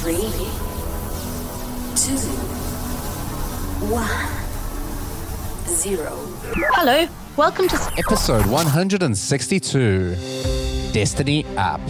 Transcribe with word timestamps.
Three, 0.00 0.16
two, 1.94 2.16
one, 3.92 4.08
zero. 5.68 6.16
Hello, 6.72 7.06
welcome 7.36 7.68
to 7.68 7.76
Episode 7.98 8.46
162 8.46 10.14
Destiny 10.92 11.44
App. 11.58 11.82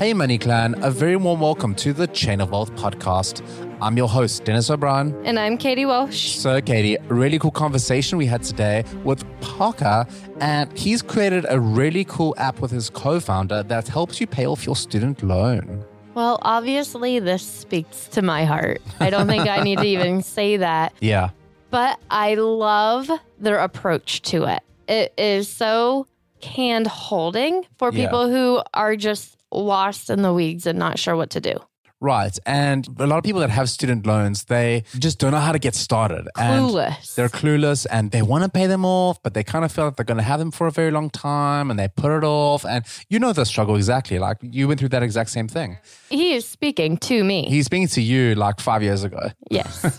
Hey, 0.00 0.12
Money 0.12 0.36
Clan, 0.36 0.74
a 0.82 0.90
very 0.90 1.14
warm 1.14 1.38
welcome 1.38 1.76
to 1.76 1.92
the 1.92 2.08
Chain 2.08 2.40
of 2.40 2.50
Wealth 2.50 2.74
podcast. 2.74 3.40
I'm 3.80 3.96
your 3.96 4.08
host, 4.08 4.44
Dennis 4.44 4.68
O'Brien. 4.68 5.14
And 5.24 5.38
I'm 5.38 5.58
Katie 5.58 5.86
Walsh. 5.86 6.34
So, 6.34 6.60
Katie, 6.60 6.96
really 7.06 7.38
cool 7.38 7.52
conversation 7.52 8.18
we 8.18 8.26
had 8.26 8.42
today 8.42 8.82
with 9.04 9.24
Parker, 9.40 10.08
and 10.40 10.76
he's 10.76 11.02
created 11.02 11.46
a 11.48 11.60
really 11.60 12.04
cool 12.04 12.34
app 12.36 12.58
with 12.58 12.72
his 12.72 12.90
co 12.90 13.20
founder 13.20 13.62
that 13.62 13.86
helps 13.86 14.20
you 14.20 14.26
pay 14.26 14.44
off 14.44 14.66
your 14.66 14.74
student 14.74 15.22
loan. 15.22 15.84
Well, 16.18 16.40
obviously, 16.42 17.20
this 17.20 17.44
speaks 17.44 18.08
to 18.08 18.22
my 18.22 18.44
heart. 18.44 18.82
I 18.98 19.08
don't 19.08 19.28
think 19.28 19.46
I 19.46 19.62
need 19.62 19.78
to 19.78 19.86
even 19.86 20.22
say 20.36 20.56
that. 20.56 20.92
Yeah. 21.00 21.30
But 21.70 21.96
I 22.10 22.34
love 22.34 23.08
their 23.38 23.58
approach 23.60 24.22
to 24.22 24.42
it. 24.52 24.64
It 24.88 25.14
is 25.16 25.48
so 25.48 26.08
hand 26.42 26.88
holding 26.88 27.64
for 27.78 27.92
Yeah. 27.92 28.04
people 28.06 28.28
who 28.28 28.60
are 28.74 28.96
just 28.96 29.36
lost 29.52 30.10
in 30.10 30.22
the 30.22 30.34
weeds 30.34 30.66
and 30.66 30.76
not 30.76 30.98
sure 30.98 31.14
what 31.14 31.30
to 31.30 31.40
do. 31.40 31.56
Right. 32.00 32.38
And 32.46 32.86
a 33.00 33.06
lot 33.06 33.18
of 33.18 33.24
people 33.24 33.40
that 33.40 33.50
have 33.50 33.68
student 33.68 34.06
loans, 34.06 34.44
they 34.44 34.84
just 34.98 35.18
don't 35.18 35.32
know 35.32 35.40
how 35.40 35.52
to 35.52 35.58
get 35.58 35.74
started. 35.74 36.28
And 36.38 36.66
Clueless. 36.66 37.14
they're 37.16 37.28
clueless 37.28 37.86
and 37.90 38.12
they 38.12 38.22
want 38.22 38.44
to 38.44 38.50
pay 38.50 38.66
them 38.66 38.84
off, 38.84 39.20
but 39.22 39.34
they 39.34 39.42
kind 39.42 39.64
of 39.64 39.72
feel 39.72 39.86
like 39.86 39.96
they're 39.96 40.04
going 40.04 40.18
to 40.18 40.22
have 40.22 40.38
them 40.38 40.52
for 40.52 40.68
a 40.68 40.70
very 40.70 40.92
long 40.92 41.10
time 41.10 41.70
and 41.70 41.78
they 41.78 41.88
put 41.88 42.16
it 42.16 42.22
off. 42.24 42.64
And 42.64 42.84
you 43.08 43.18
know 43.18 43.32
the 43.32 43.44
struggle 43.44 43.74
exactly. 43.74 44.18
Like 44.20 44.38
you 44.42 44.68
went 44.68 44.78
through 44.78 44.90
that 44.90 45.02
exact 45.02 45.30
same 45.30 45.48
thing. 45.48 45.78
He 46.08 46.34
is 46.34 46.46
speaking 46.46 46.98
to 46.98 47.24
me. 47.24 47.46
He's 47.48 47.66
speaking 47.66 47.88
to 47.88 48.00
you 48.00 48.36
like 48.36 48.60
five 48.60 48.82
years 48.82 49.02
ago. 49.02 49.30
yes. 49.50 49.98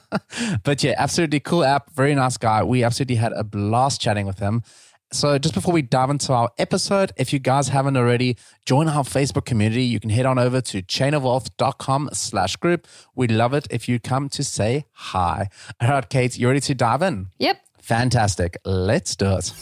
but 0.62 0.82
yeah, 0.84 0.94
absolutely 0.98 1.40
cool 1.40 1.64
app. 1.64 1.90
Very 1.94 2.14
nice 2.14 2.36
guy. 2.36 2.62
We 2.62 2.84
absolutely 2.84 3.16
had 3.16 3.32
a 3.32 3.42
blast 3.42 4.00
chatting 4.00 4.26
with 4.26 4.38
him. 4.38 4.62
So 5.12 5.38
just 5.38 5.54
before 5.54 5.74
we 5.74 5.82
dive 5.82 6.08
into 6.10 6.32
our 6.32 6.50
episode, 6.56 7.12
if 7.16 7.32
you 7.32 7.40
guys 7.40 7.68
haven't 7.68 7.96
already, 7.96 8.36
join 8.64 8.86
our 8.88 9.02
Facebook 9.02 9.44
community. 9.44 9.82
You 9.82 9.98
can 9.98 10.10
head 10.10 10.24
on 10.24 10.38
over 10.38 10.60
to 10.60 10.82
chainofwealth.com 10.82 12.10
slash 12.12 12.54
group. 12.56 12.86
We'd 13.16 13.32
love 13.32 13.52
it 13.52 13.66
if 13.70 13.88
you 13.88 13.98
come 13.98 14.28
to 14.30 14.44
say 14.44 14.86
hi. 14.92 15.48
All 15.80 15.88
right, 15.88 16.08
Kate, 16.08 16.38
you 16.38 16.46
ready 16.46 16.60
to 16.60 16.74
dive 16.74 17.02
in? 17.02 17.28
yep. 17.38 17.58
Fantastic. 17.80 18.56
Let's 18.64 19.16
do 19.16 19.38
it. 19.38 19.52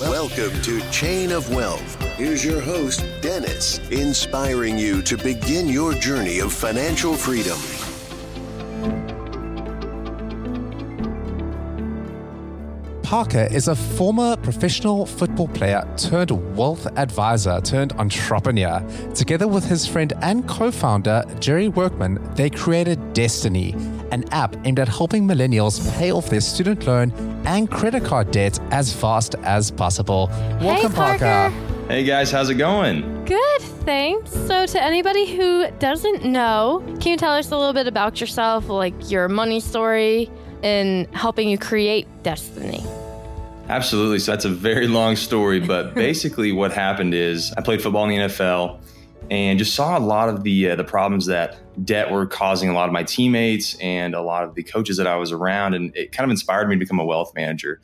Welcome 0.00 0.60
to 0.62 0.80
Chain 0.90 1.30
of 1.30 1.48
Wealth. 1.54 2.02
Here's 2.16 2.44
your 2.44 2.60
host, 2.60 3.04
Dennis, 3.20 3.78
inspiring 3.90 4.76
you 4.76 5.02
to 5.02 5.16
begin 5.16 5.68
your 5.68 5.92
journey 5.92 6.40
of 6.40 6.52
financial 6.52 7.14
freedom. 7.14 7.58
Parker 13.04 13.46
is 13.50 13.68
a 13.68 13.76
former 13.76 14.34
professional 14.38 15.04
football 15.04 15.46
player 15.48 15.86
turned 15.98 16.30
wealth 16.56 16.86
advisor 16.96 17.60
turned 17.60 17.92
entrepreneur. 17.92 18.82
Together 19.14 19.46
with 19.46 19.62
his 19.62 19.86
friend 19.86 20.14
and 20.22 20.48
co 20.48 20.70
founder, 20.70 21.22
Jerry 21.38 21.68
Workman, 21.68 22.18
they 22.34 22.48
created 22.48 23.12
Destiny, 23.12 23.74
an 24.10 24.24
app 24.32 24.56
aimed 24.64 24.78
at 24.78 24.88
helping 24.88 25.28
millennials 25.28 25.86
pay 25.98 26.12
off 26.12 26.30
their 26.30 26.40
student 26.40 26.86
loan 26.86 27.12
and 27.44 27.70
credit 27.70 28.04
card 28.04 28.30
debt 28.30 28.58
as 28.70 28.90
fast 28.90 29.34
as 29.42 29.70
possible. 29.70 30.30
Welcome, 30.62 30.94
Parker. 30.94 31.50
Hey 31.88 32.04
guys, 32.04 32.30
how's 32.30 32.48
it 32.48 32.54
going? 32.54 33.26
Good, 33.26 33.60
thanks. 33.84 34.32
So, 34.32 34.64
to 34.64 34.82
anybody 34.82 35.36
who 35.36 35.70
doesn't 35.78 36.24
know, 36.24 36.82
can 37.00 37.12
you 37.12 37.16
tell 37.18 37.34
us 37.34 37.50
a 37.50 37.56
little 37.58 37.74
bit 37.74 37.86
about 37.86 38.18
yourself, 38.22 38.70
like 38.70 39.10
your 39.10 39.28
money 39.28 39.60
story, 39.60 40.30
and 40.64 41.06
helping 41.14 41.48
you 41.48 41.58
create 41.58 42.08
destiny? 42.24 42.82
Absolutely. 43.68 44.18
So 44.18 44.32
that's 44.32 44.44
a 44.44 44.50
very 44.50 44.88
long 44.88 45.14
story, 45.14 45.60
but 45.60 45.94
basically 45.94 46.50
what 46.50 46.72
happened 46.72 47.14
is 47.14 47.52
I 47.52 47.60
played 47.60 47.82
football 47.82 48.08
in 48.08 48.10
the 48.10 48.16
NFL 48.26 48.80
and 49.30 49.58
just 49.58 49.74
saw 49.74 49.96
a 49.96 50.00
lot 50.00 50.28
of 50.28 50.42
the 50.42 50.70
uh, 50.70 50.76
the 50.76 50.84
problems 50.84 51.26
that 51.26 51.56
debt 51.84 52.10
were 52.10 52.26
causing 52.26 52.68
a 52.68 52.74
lot 52.74 52.88
of 52.88 52.92
my 52.92 53.02
teammates 53.02 53.74
and 53.80 54.14
a 54.14 54.20
lot 54.20 54.44
of 54.44 54.54
the 54.54 54.62
coaches 54.62 54.96
that 54.98 55.06
I 55.06 55.16
was 55.16 55.32
around, 55.32 55.74
and 55.74 55.96
it 55.96 56.12
kind 56.12 56.26
of 56.26 56.30
inspired 56.30 56.68
me 56.68 56.76
to 56.76 56.78
become 56.78 56.98
a 56.98 57.04
wealth 57.04 57.32
manager. 57.34 57.80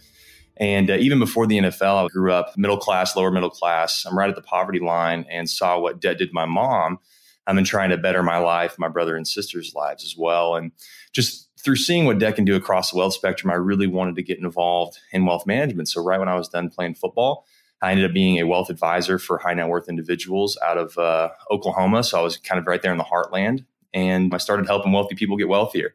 And 0.59 0.91
uh, 0.91 0.97
even 0.97 1.19
before 1.19 1.47
the 1.47 1.57
NFL, 1.57 2.05
I 2.05 2.09
grew 2.09 2.33
up 2.33 2.59
middle 2.59 2.77
class, 2.77 3.17
lower 3.17 3.31
middle 3.31 3.49
class. 3.49 4.05
I'm 4.05 4.17
right 4.17 4.29
at 4.29 4.37
the 4.37 4.43
poverty 4.43 4.81
line 4.81 5.25
and 5.31 5.49
saw 5.49 5.79
what 5.79 6.01
debt 6.01 6.19
did 6.19 6.29
to 6.29 6.35
my 6.35 6.45
mom. 6.45 6.99
I've 7.47 7.57
been 7.57 7.65
trying 7.65 7.91
to 7.91 7.97
better 7.97 8.23
my 8.23 8.37
life, 8.37 8.79
my 8.79 8.89
brother 8.89 9.17
and 9.17 9.27
sister's 9.27 9.75
lives 9.75 10.05
as 10.05 10.15
well. 10.17 10.57
And 10.57 10.73
just 11.13 11.49
through 11.65 11.77
seeing 11.77 12.05
what 12.05 12.19
debt 12.19 12.37
can 12.37 12.45
do 12.45 12.57
across 12.57 12.91
the 12.91 12.99
wealth 12.99 13.15
spectrum, 13.15 13.51
I 13.51 13.57
really 13.57 13.87
wanted 13.87 14.17
to 14.17 14.23
get 14.23 14.39
involved 14.39 14.99
in 15.13 15.27
wealth 15.27 15.47
management. 15.47 15.89
So, 15.89 16.03
right 16.03 16.19
when 16.19 16.29
I 16.29 16.37
was 16.37 16.49
done 16.49 16.71
playing 16.71 16.95
football, 16.95 17.47
I 17.83 17.93
ended 17.93 18.07
up 18.07 18.13
being 18.13 18.39
a 18.39 18.47
wealth 18.47 18.71
advisor 18.71 19.19
for 19.19 19.39
high 19.39 19.55
net 19.55 19.69
worth 19.69 19.89
individuals 19.89 20.59
out 20.65 20.79
of 20.79 20.97
uh, 20.99 21.31
Oklahoma. 21.51 22.03
So, 22.05 22.19
I 22.19 22.23
was 22.23 22.37
kind 22.37 22.59
of 22.59 22.67
right 22.67 22.83
there 22.83 22.93
in 22.93 22.99
the 22.99 23.05
heartland. 23.05 23.65
And 23.93 24.33
I 24.33 24.39
started 24.39 24.67
helping 24.67 24.93
wealthy 24.93 25.17
people 25.17 25.37
get 25.37 25.49
wealthier. 25.49 25.95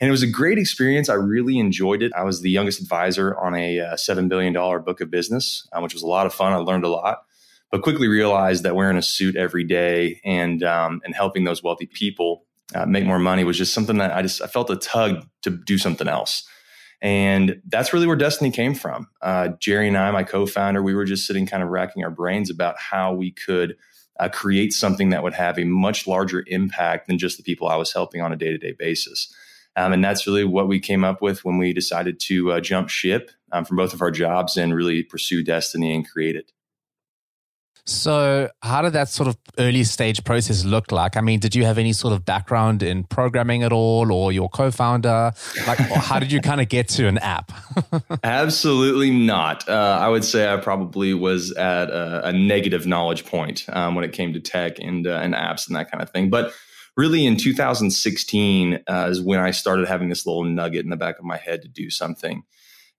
And 0.00 0.08
it 0.08 0.10
was 0.10 0.22
a 0.22 0.28
great 0.28 0.58
experience. 0.58 1.08
I 1.08 1.14
really 1.14 1.58
enjoyed 1.58 2.02
it. 2.02 2.12
I 2.16 2.24
was 2.24 2.40
the 2.40 2.50
youngest 2.50 2.80
advisor 2.80 3.36
on 3.36 3.54
a 3.54 3.80
uh, 3.80 3.94
$7 3.94 4.28
billion 4.28 4.52
book 4.52 5.00
of 5.00 5.10
business, 5.10 5.68
uh, 5.72 5.80
which 5.80 5.92
was 5.92 6.02
a 6.02 6.06
lot 6.06 6.26
of 6.26 6.34
fun. 6.34 6.52
I 6.52 6.56
learned 6.56 6.84
a 6.84 6.88
lot. 6.88 7.24
but 7.70 7.82
quickly 7.82 8.08
realized 8.08 8.64
that 8.64 8.74
wearing 8.76 8.96
a 8.96 9.02
suit 9.02 9.36
every 9.36 9.64
day 9.64 10.20
and 10.24 10.62
um, 10.62 11.00
and 11.04 11.14
helping 11.14 11.44
those 11.44 11.62
wealthy 11.62 11.86
people 11.86 12.44
uh, 12.74 12.86
make 12.86 13.04
more 13.04 13.18
money 13.18 13.44
was 13.44 13.58
just 13.58 13.74
something 13.74 13.98
that 13.98 14.12
I 14.12 14.22
just 14.22 14.42
I 14.42 14.46
felt 14.46 14.70
a 14.70 14.76
tug 14.76 15.26
to 15.42 15.50
do 15.50 15.78
something 15.78 16.08
else. 16.08 16.46
And 17.00 17.60
that's 17.68 17.92
really 17.92 18.06
where 18.06 18.16
Destiny 18.16 18.52
came 18.52 18.74
from. 18.74 19.08
Uh, 19.20 19.48
Jerry 19.58 19.88
and 19.88 19.98
I, 19.98 20.10
my 20.12 20.22
co 20.22 20.46
founder, 20.46 20.82
we 20.82 20.94
were 20.94 21.04
just 21.04 21.26
sitting 21.26 21.46
kind 21.46 21.62
of 21.62 21.68
racking 21.68 22.04
our 22.04 22.10
brains 22.10 22.48
about 22.48 22.78
how 22.78 23.12
we 23.12 23.32
could 23.32 23.76
uh, 24.20 24.28
create 24.28 24.72
something 24.72 25.10
that 25.10 25.24
would 25.24 25.34
have 25.34 25.58
a 25.58 25.64
much 25.64 26.06
larger 26.06 26.44
impact 26.46 27.08
than 27.08 27.18
just 27.18 27.38
the 27.38 27.42
people 27.42 27.66
I 27.66 27.76
was 27.76 27.92
helping 27.92 28.20
on 28.20 28.32
a 28.32 28.36
day 28.36 28.50
to 28.50 28.58
day 28.58 28.72
basis. 28.78 29.34
Um, 29.74 29.92
and 29.92 30.04
that's 30.04 30.26
really 30.26 30.44
what 30.44 30.68
we 30.68 30.78
came 30.78 31.02
up 31.02 31.22
with 31.22 31.44
when 31.44 31.58
we 31.58 31.72
decided 31.72 32.20
to 32.20 32.52
uh, 32.52 32.60
jump 32.60 32.88
ship 32.88 33.30
um, 33.52 33.64
from 33.64 33.78
both 33.78 33.94
of 33.94 34.02
our 34.02 34.10
jobs 34.10 34.56
and 34.56 34.74
really 34.74 35.02
pursue 35.02 35.42
Destiny 35.42 35.94
and 35.94 36.08
create 36.08 36.36
it. 36.36 36.52
So, 37.84 38.48
how 38.62 38.82
did 38.82 38.92
that 38.92 39.08
sort 39.08 39.28
of 39.28 39.36
early 39.58 39.82
stage 39.82 40.22
process 40.22 40.64
look 40.64 40.92
like? 40.92 41.16
I 41.16 41.20
mean, 41.20 41.40
did 41.40 41.56
you 41.56 41.64
have 41.64 41.78
any 41.78 41.92
sort 41.92 42.12
of 42.14 42.24
background 42.24 42.80
in 42.80 43.02
programming 43.02 43.64
at 43.64 43.72
all, 43.72 44.12
or 44.12 44.30
your 44.30 44.48
co-founder? 44.48 45.32
Like, 45.66 45.78
how 45.78 46.20
did 46.20 46.30
you 46.30 46.40
kind 46.40 46.60
of 46.60 46.68
get 46.68 46.88
to 46.90 47.08
an 47.08 47.18
app? 47.18 47.50
Absolutely 48.24 49.10
not. 49.10 49.68
Uh, 49.68 49.98
I 50.00 50.08
would 50.08 50.24
say 50.24 50.52
I 50.52 50.58
probably 50.58 51.12
was 51.12 51.50
at 51.52 51.90
a, 51.90 52.28
a 52.28 52.32
negative 52.32 52.86
knowledge 52.86 53.26
point 53.26 53.66
um, 53.72 53.96
when 53.96 54.04
it 54.04 54.12
came 54.12 54.32
to 54.32 54.40
tech 54.40 54.78
and 54.78 55.04
uh, 55.04 55.18
and 55.20 55.34
apps 55.34 55.66
and 55.66 55.74
that 55.74 55.90
kind 55.90 56.02
of 56.02 56.10
thing. 56.10 56.30
But 56.30 56.52
really, 56.96 57.26
in 57.26 57.36
2016 57.36 58.78
uh, 58.86 59.08
is 59.10 59.20
when 59.20 59.40
I 59.40 59.50
started 59.50 59.88
having 59.88 60.08
this 60.08 60.24
little 60.24 60.44
nugget 60.44 60.84
in 60.84 60.90
the 60.90 60.96
back 60.96 61.18
of 61.18 61.24
my 61.24 61.36
head 61.36 61.62
to 61.62 61.68
do 61.68 61.90
something. 61.90 62.44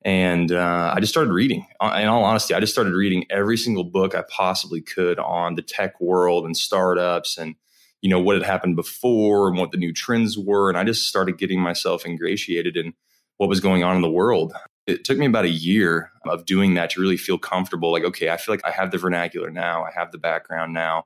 And 0.05 0.51
uh, 0.51 0.93
I 0.93 0.99
just 0.99 1.13
started 1.13 1.31
reading. 1.31 1.65
Uh, 1.79 1.97
in 2.01 2.07
all 2.07 2.23
honesty, 2.23 2.53
I 2.53 2.59
just 2.59 2.73
started 2.73 2.93
reading 2.93 3.25
every 3.29 3.57
single 3.57 3.85
book 3.85 4.15
I 4.15 4.23
possibly 4.29 4.81
could 4.81 5.17
on 5.17 5.55
the 5.55 5.61
tech 5.61 5.99
world 6.01 6.45
and 6.45 6.57
startups 6.57 7.37
and 7.37 7.55
you 8.01 8.09
know 8.09 8.19
what 8.19 8.35
had 8.35 8.43
happened 8.43 8.75
before 8.75 9.47
and 9.47 9.57
what 9.57 9.71
the 9.71 9.77
new 9.77 9.93
trends 9.93 10.37
were. 10.37 10.69
And 10.69 10.77
I 10.77 10.83
just 10.83 11.07
started 11.07 11.37
getting 11.37 11.61
myself 11.61 12.05
ingratiated 12.05 12.75
in 12.75 12.93
what 13.37 13.47
was 13.47 13.61
going 13.61 13.83
on 13.83 13.95
in 13.95 14.01
the 14.01 14.11
world. 14.11 14.53
It 14.85 15.05
took 15.05 15.17
me 15.17 15.25
about 15.25 15.45
a 15.45 15.49
year 15.49 16.11
of 16.25 16.45
doing 16.45 16.73
that 16.73 16.89
to 16.91 17.01
really 17.01 17.15
feel 17.15 17.37
comfortable. 17.37 17.93
Like, 17.93 18.03
okay, 18.03 18.29
I 18.29 18.35
feel 18.35 18.53
like 18.53 18.65
I 18.65 18.71
have 18.71 18.91
the 18.91 18.97
vernacular 18.97 19.49
now. 19.49 19.85
I 19.85 19.91
have 19.95 20.11
the 20.11 20.17
background 20.17 20.73
now. 20.73 21.05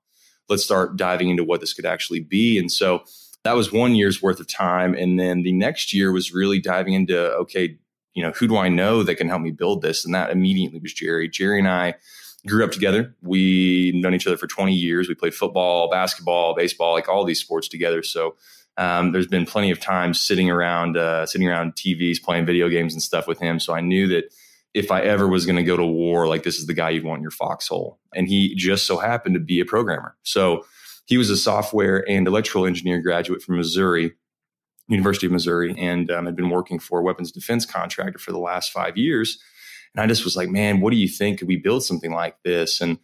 Let's 0.49 0.63
start 0.63 0.97
diving 0.97 1.29
into 1.29 1.43
what 1.43 1.59
this 1.59 1.73
could 1.73 1.85
actually 1.85 2.21
be. 2.21 2.57
And 2.57 2.71
so 2.71 3.03
that 3.43 3.55
was 3.55 3.71
one 3.71 3.93
year's 3.93 4.21
worth 4.21 4.39
of 4.39 4.47
time. 4.47 4.95
And 4.95 5.19
then 5.19 5.43
the 5.43 5.53
next 5.53 5.93
year 5.93 6.11
was 6.11 6.33
really 6.33 6.59
diving 6.59 6.93
into, 6.93 7.31
okay, 7.33 7.77
you 8.17 8.23
know, 8.23 8.31
who 8.31 8.47
do 8.47 8.57
I 8.57 8.67
know 8.67 9.03
that 9.03 9.13
can 9.13 9.29
help 9.29 9.43
me 9.43 9.51
build 9.51 9.83
this? 9.83 10.03
And 10.03 10.11
that 10.15 10.31
immediately 10.31 10.79
was 10.79 10.91
Jerry. 10.91 11.29
Jerry 11.29 11.59
and 11.59 11.67
I 11.67 11.93
grew 12.47 12.63
up 12.63 12.71
together. 12.71 13.15
We 13.21 13.91
known 13.93 14.15
each 14.15 14.25
other 14.25 14.37
for 14.37 14.47
20 14.47 14.73
years. 14.73 15.07
We 15.07 15.13
played 15.13 15.35
football, 15.35 15.87
basketball, 15.87 16.55
baseball, 16.55 16.93
like 16.93 17.07
all 17.07 17.25
these 17.25 17.39
sports 17.39 17.67
together. 17.67 18.01
So 18.01 18.35
um, 18.75 19.11
there's 19.11 19.27
been 19.27 19.45
plenty 19.45 19.69
of 19.69 19.79
times 19.79 20.19
sitting 20.19 20.49
around, 20.49 20.97
uh, 20.97 21.27
sitting 21.27 21.47
around 21.47 21.75
TVs, 21.75 22.19
playing 22.19 22.47
video 22.47 22.69
games 22.69 22.93
and 22.93 23.03
stuff 23.03 23.27
with 23.27 23.37
him. 23.37 23.59
So 23.59 23.75
I 23.75 23.81
knew 23.81 24.07
that 24.07 24.33
if 24.73 24.89
I 24.89 25.01
ever 25.01 25.27
was 25.27 25.45
going 25.45 25.57
to 25.57 25.63
go 25.63 25.77
to 25.77 25.85
war, 25.85 26.27
like 26.27 26.41
this 26.41 26.57
is 26.57 26.65
the 26.65 26.73
guy 26.73 26.89
you'd 26.89 27.03
want 27.03 27.19
in 27.19 27.23
your 27.23 27.29
foxhole. 27.29 27.99
And 28.15 28.27
he 28.27 28.55
just 28.55 28.87
so 28.87 28.97
happened 28.97 29.35
to 29.35 29.39
be 29.39 29.59
a 29.59 29.65
programmer. 29.65 30.17
So 30.23 30.65
he 31.05 31.17
was 31.17 31.29
a 31.29 31.37
software 31.37 32.03
and 32.09 32.27
electrical 32.27 32.65
engineer 32.65 32.99
graduate 32.99 33.43
from 33.43 33.57
Missouri 33.57 34.15
University 34.87 35.25
of 35.25 35.31
Missouri 35.31 35.75
and 35.77 36.09
um, 36.11 36.25
had 36.25 36.35
been 36.35 36.49
working 36.49 36.79
for 36.79 36.99
a 36.99 37.03
weapons 37.03 37.31
defense 37.31 37.65
contractor 37.65 38.19
for 38.19 38.31
the 38.31 38.39
last 38.39 38.71
five 38.71 38.97
years. 38.97 39.39
And 39.93 40.03
I 40.03 40.07
just 40.07 40.23
was 40.23 40.35
like, 40.35 40.49
man, 40.49 40.79
what 40.79 40.91
do 40.91 40.97
you 40.97 41.07
think? 41.07 41.39
Could 41.39 41.47
we 41.47 41.57
build 41.57 41.83
something 41.83 42.11
like 42.11 42.37
this? 42.43 42.81
And 42.81 42.97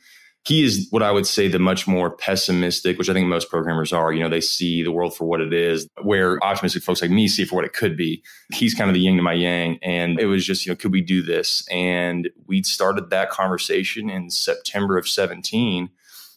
he 0.46 0.66
is 0.66 0.88
what 0.90 1.02
I 1.02 1.12
would 1.12 1.26
say 1.26 1.48
the 1.48 1.58
much 1.58 1.88
more 1.88 2.16
pessimistic, 2.18 2.98
which 2.98 3.10
I 3.10 3.14
think 3.14 3.28
most 3.28 3.50
programmers 3.50 3.94
are. 3.94 4.12
You 4.12 4.22
know, 4.22 4.30
they 4.30 4.42
see 4.42 4.84
the 4.84 4.92
world 4.92 5.16
for 5.16 5.24
what 5.24 5.40
it 5.40 5.54
is, 5.54 5.88
where 6.02 6.44
optimistic 6.44 6.84
folks 6.84 7.02
like 7.02 7.12
me 7.12 7.30
see 7.30 7.46
for 7.46 7.56
what 7.56 7.66
it 7.66 7.74
could 7.74 7.96
be. 7.96 8.22
He's 8.52 8.74
kind 8.74 8.90
of 8.90 8.94
the 8.94 9.00
yin 9.00 9.16
to 9.16 9.24
my 9.24 9.34
yang. 9.34 9.80
And 9.82 10.20
it 10.20 10.26
was 10.26 10.46
just, 10.46 10.66
you 10.66 10.72
know, 10.72 10.76
could 10.76 10.92
we 10.92 11.02
do 11.02 11.24
this? 11.24 11.66
And 11.72 12.30
we 12.46 12.62
started 12.64 13.10
that 13.10 13.30
conversation 13.30 14.10
in 14.10 14.30
September 14.30 14.98
of 14.98 15.08
17 15.08 15.90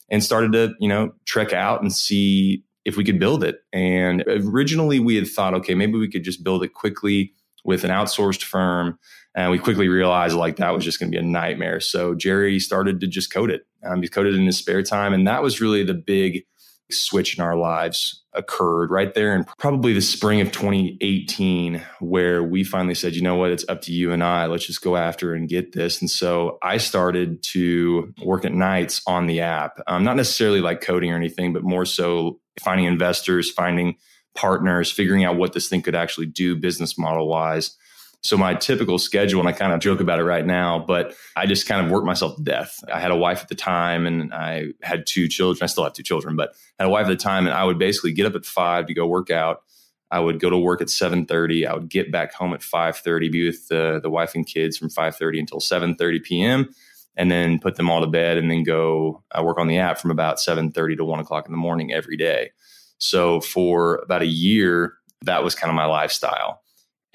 and 0.09 0.23
started 0.23 0.53
to, 0.53 0.75
you 0.79 0.89
know, 0.89 1.13
trek 1.25 1.53
out 1.53 1.83
and 1.83 1.93
see 1.93 2.63
if 2.87 2.97
we 2.97 3.05
could 3.05 3.19
build 3.19 3.43
it. 3.43 3.65
And 3.73 4.23
originally 4.27 5.01
we 5.01 5.17
had 5.17 5.27
thought, 5.27 5.55
okay, 5.55 5.75
maybe 5.75 5.99
we 5.99 6.09
could 6.09 6.23
just 6.23 6.45
build 6.45 6.63
it 6.63 6.73
quickly 6.73 7.33
with 7.65 7.83
an 7.83 7.91
outsourced 7.91 8.45
firm. 8.45 8.97
And 9.35 9.51
we 9.51 9.59
quickly 9.59 9.89
realized 9.89 10.37
like 10.37 10.57
that 10.57 10.73
was 10.73 10.85
just 10.85 11.01
going 11.01 11.11
to 11.11 11.19
be 11.19 11.21
a 11.21 11.27
nightmare. 11.27 11.81
So 11.81 12.15
Jerry 12.15 12.61
started 12.61 13.01
to 13.01 13.09
just 13.09 13.33
code 13.33 13.51
it. 13.51 13.67
Um, 13.85 14.01
he 14.01 14.09
coded 14.09 14.37
in 14.37 14.47
his 14.47 14.57
spare 14.57 14.85
time. 14.85 15.13
And 15.13 15.27
that 15.27 15.43
was 15.43 15.61
really 15.61 15.83
the 15.83 15.95
big 15.95 16.47
switch 16.91 17.37
in 17.37 17.43
our 17.43 17.57
lives 17.57 18.23
occurred 18.33 18.91
right 18.91 19.15
there 19.15 19.35
in 19.35 19.45
probably 19.59 19.93
the 19.93 20.01
spring 20.01 20.41
of 20.41 20.53
2018 20.53 21.83
where 22.01 22.45
we 22.45 22.63
finally 22.63 22.95
said 22.95 23.15
you 23.15 23.23
know 23.23 23.37
what? 23.37 23.51
It's 23.51 23.65
up 23.69 23.81
to 23.83 23.93
you 23.93 24.13
and 24.13 24.23
i. 24.23 24.47
Let's 24.47 24.67
just 24.67 24.83
go 24.83 24.97
after 24.97 25.35
and 25.35 25.49
get 25.49 25.73
this. 25.73 26.01
And 26.01 26.11
so 26.11 26.59
i 26.63 26.77
started 26.77 27.43
to 27.43 28.13
work 28.25 28.45
at 28.45 28.53
nights 28.53 29.03
on 29.07 29.27
the 29.27 29.41
app 29.41 29.81
um, 29.87 30.05
not 30.05 30.17
necessarily 30.17 30.61
like 30.61 30.81
coding 30.81 31.13
or 31.13 31.17
anything 31.17 31.53
but 31.53 31.63
more 31.63 31.85
so 31.85 32.41
finding 32.61 32.87
investors, 32.87 33.51
finding 33.51 33.97
partners, 34.35 34.91
figuring 34.91 35.25
out 35.25 35.37
what 35.37 35.53
this 35.53 35.69
thing 35.69 35.83
could 35.83 35.95
actually 35.95 36.27
do 36.27 36.57
business 36.57 36.99
model 36.99 37.29
wise. 37.29 37.77
So 38.23 38.37
my 38.37 38.55
typical 38.55 38.99
schedule, 38.99 39.41
and 39.41 39.49
I 39.49 39.53
kind 39.53 39.73
of 39.73 39.81
joke 39.81 40.01
about 40.01 40.19
it 40.19 40.25
right 40.25 40.45
now, 40.45 40.81
but 40.81 41.15
I 41.37 41.47
just 41.47 41.69
kind 41.69 41.85
of 41.85 41.93
worked 41.93 42.07
myself 42.07 42.37
to 42.37 42.43
death. 42.43 42.83
I 42.93 42.99
had 42.99 43.13
a 43.13 43.17
wife 43.17 43.43
at 43.43 43.49
the 43.49 43.55
time 43.55 44.07
and 44.07 44.35
I 44.35 44.73
had 44.83 45.07
two 45.07 45.29
children. 45.29 45.63
I 45.63 45.67
still 45.67 45.85
have 45.85 45.93
two 45.93 46.03
children, 46.03 46.35
but 46.35 46.55
I 46.79 46.83
had 46.83 46.89
a 46.89 46.91
wife 46.91 47.07
at 47.07 47.11
the 47.11 47.17
time 47.17 47.47
and 47.47 47.55
I 47.55 47.65
would 47.65 47.79
basically 47.79 48.13
get 48.13 48.27
up 48.27 48.35
at 48.35 48.45
five 48.45 48.87
to 48.87 48.95
go 48.95 49.07
work 49.07 49.31
out. 49.31 49.63
I 50.11 50.21
would 50.21 50.41
go 50.41 50.51
to 50.51 50.59
work 50.59 50.81
at 50.81 50.89
7:30. 50.89 51.67
I 51.67 51.75
would 51.75 51.89
get 51.89 52.13
back 52.13 52.33
home 52.33 52.53
at 52.55 52.61
5:30, 52.61 53.31
be 53.31 53.47
with 53.47 53.69
the, 53.69 54.01
the 54.01 54.11
wife 54.11 54.35
and 54.35 54.47
kids 54.47 54.77
from 54.77 54.89
5:30 54.89 55.41
until 55.41 55.61
7:30 55.61 56.23
p.m 56.23 56.75
and 57.17 57.31
then 57.31 57.59
put 57.59 57.77
them 57.77 57.91
all 57.91 58.01
to 58.01 58.07
bed 58.07 58.37
and 58.37 58.51
then 58.51 58.63
go 58.63 59.23
uh, 59.37 59.43
work 59.43 59.59
on 59.59 59.67
the 59.67 59.79
app 59.79 59.99
from 59.99 60.11
about 60.11 60.37
7.30 60.37 60.99
to 60.99 61.05
1 61.05 61.21
o'clock 61.21 61.47
in 61.47 61.53
the 61.53 61.59
morning 61.59 61.93
every 61.93 62.17
day 62.17 62.51
so 62.99 63.41
for 63.41 63.97
about 63.97 64.23
a 64.23 64.27
year 64.27 64.95
that 65.23 65.43
was 65.43 65.55
kind 65.55 65.71
of 65.71 65.75
my 65.75 65.87
lifestyle 65.87 66.63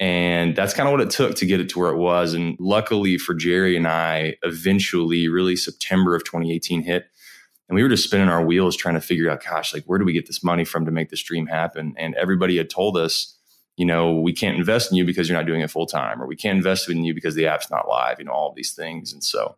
and 0.02 0.56
that's 0.56 0.74
kind 0.74 0.88
of 0.88 0.92
what 0.92 1.00
it 1.00 1.10
took 1.10 1.36
to 1.36 1.46
get 1.46 1.60
it 1.60 1.68
to 1.68 1.78
where 1.78 1.92
it 1.92 1.96
was 1.96 2.34
and 2.34 2.56
luckily 2.58 3.16
for 3.16 3.34
jerry 3.34 3.76
and 3.76 3.86
i 3.86 4.34
eventually 4.42 5.28
really 5.28 5.54
september 5.54 6.16
of 6.16 6.24
2018 6.24 6.82
hit 6.82 7.06
and 7.68 7.76
we 7.76 7.82
were 7.82 7.88
just 7.88 8.04
spinning 8.04 8.28
our 8.28 8.44
wheels 8.44 8.76
trying 8.76 8.96
to 8.96 9.00
figure 9.00 9.30
out 9.30 9.44
gosh 9.44 9.72
like 9.72 9.84
where 9.84 9.98
do 9.98 10.04
we 10.04 10.12
get 10.12 10.26
this 10.26 10.42
money 10.42 10.64
from 10.64 10.84
to 10.84 10.90
make 10.90 11.10
this 11.10 11.22
dream 11.22 11.46
happen 11.46 11.94
and 11.96 12.16
everybody 12.16 12.56
had 12.56 12.68
told 12.68 12.96
us 12.96 13.38
you 13.76 13.86
know, 13.86 14.20
we 14.20 14.32
can't 14.32 14.58
invest 14.58 14.90
in 14.90 14.98
you 14.98 15.04
because 15.04 15.28
you're 15.28 15.38
not 15.38 15.46
doing 15.46 15.62
it 15.62 15.70
full 15.70 15.86
time, 15.86 16.22
or 16.22 16.26
we 16.26 16.36
can't 16.36 16.58
invest 16.58 16.90
in 16.90 17.04
you 17.04 17.14
because 17.14 17.34
the 17.34 17.46
app's 17.46 17.70
not 17.70 17.88
live, 17.88 18.18
you 18.18 18.24
know, 18.24 18.32
all 18.32 18.50
of 18.50 18.54
these 18.54 18.74
things. 18.74 19.12
And 19.12 19.24
so 19.24 19.56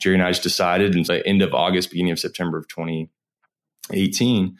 Jerry 0.00 0.16
and 0.16 0.24
I 0.24 0.30
just 0.30 0.42
decided 0.42 0.96
in 0.96 1.04
the 1.04 1.24
end 1.26 1.40
of 1.40 1.54
August, 1.54 1.90
beginning 1.90 2.12
of 2.12 2.18
September 2.18 2.58
of 2.58 2.66
2018 2.68 4.58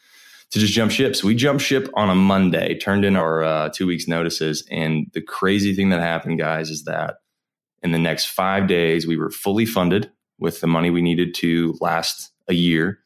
to 0.50 0.58
just 0.58 0.72
jump 0.72 0.90
ship. 0.90 1.16
So 1.16 1.26
we 1.26 1.34
jumped 1.34 1.62
ship 1.62 1.88
on 1.94 2.10
a 2.10 2.14
Monday, 2.14 2.78
turned 2.78 3.04
in 3.04 3.16
our 3.16 3.42
uh, 3.42 3.68
two 3.70 3.86
weeks 3.86 4.06
notices. 4.06 4.66
And 4.70 5.10
the 5.12 5.20
crazy 5.20 5.74
thing 5.74 5.90
that 5.90 6.00
happened, 6.00 6.38
guys, 6.38 6.70
is 6.70 6.84
that 6.84 7.16
in 7.82 7.92
the 7.92 7.98
next 7.98 8.26
five 8.26 8.66
days, 8.66 9.06
we 9.06 9.16
were 9.16 9.30
fully 9.30 9.66
funded 9.66 10.10
with 10.38 10.60
the 10.60 10.66
money 10.66 10.90
we 10.90 11.02
needed 11.02 11.34
to 11.34 11.76
last 11.80 12.30
a 12.48 12.54
year. 12.54 13.00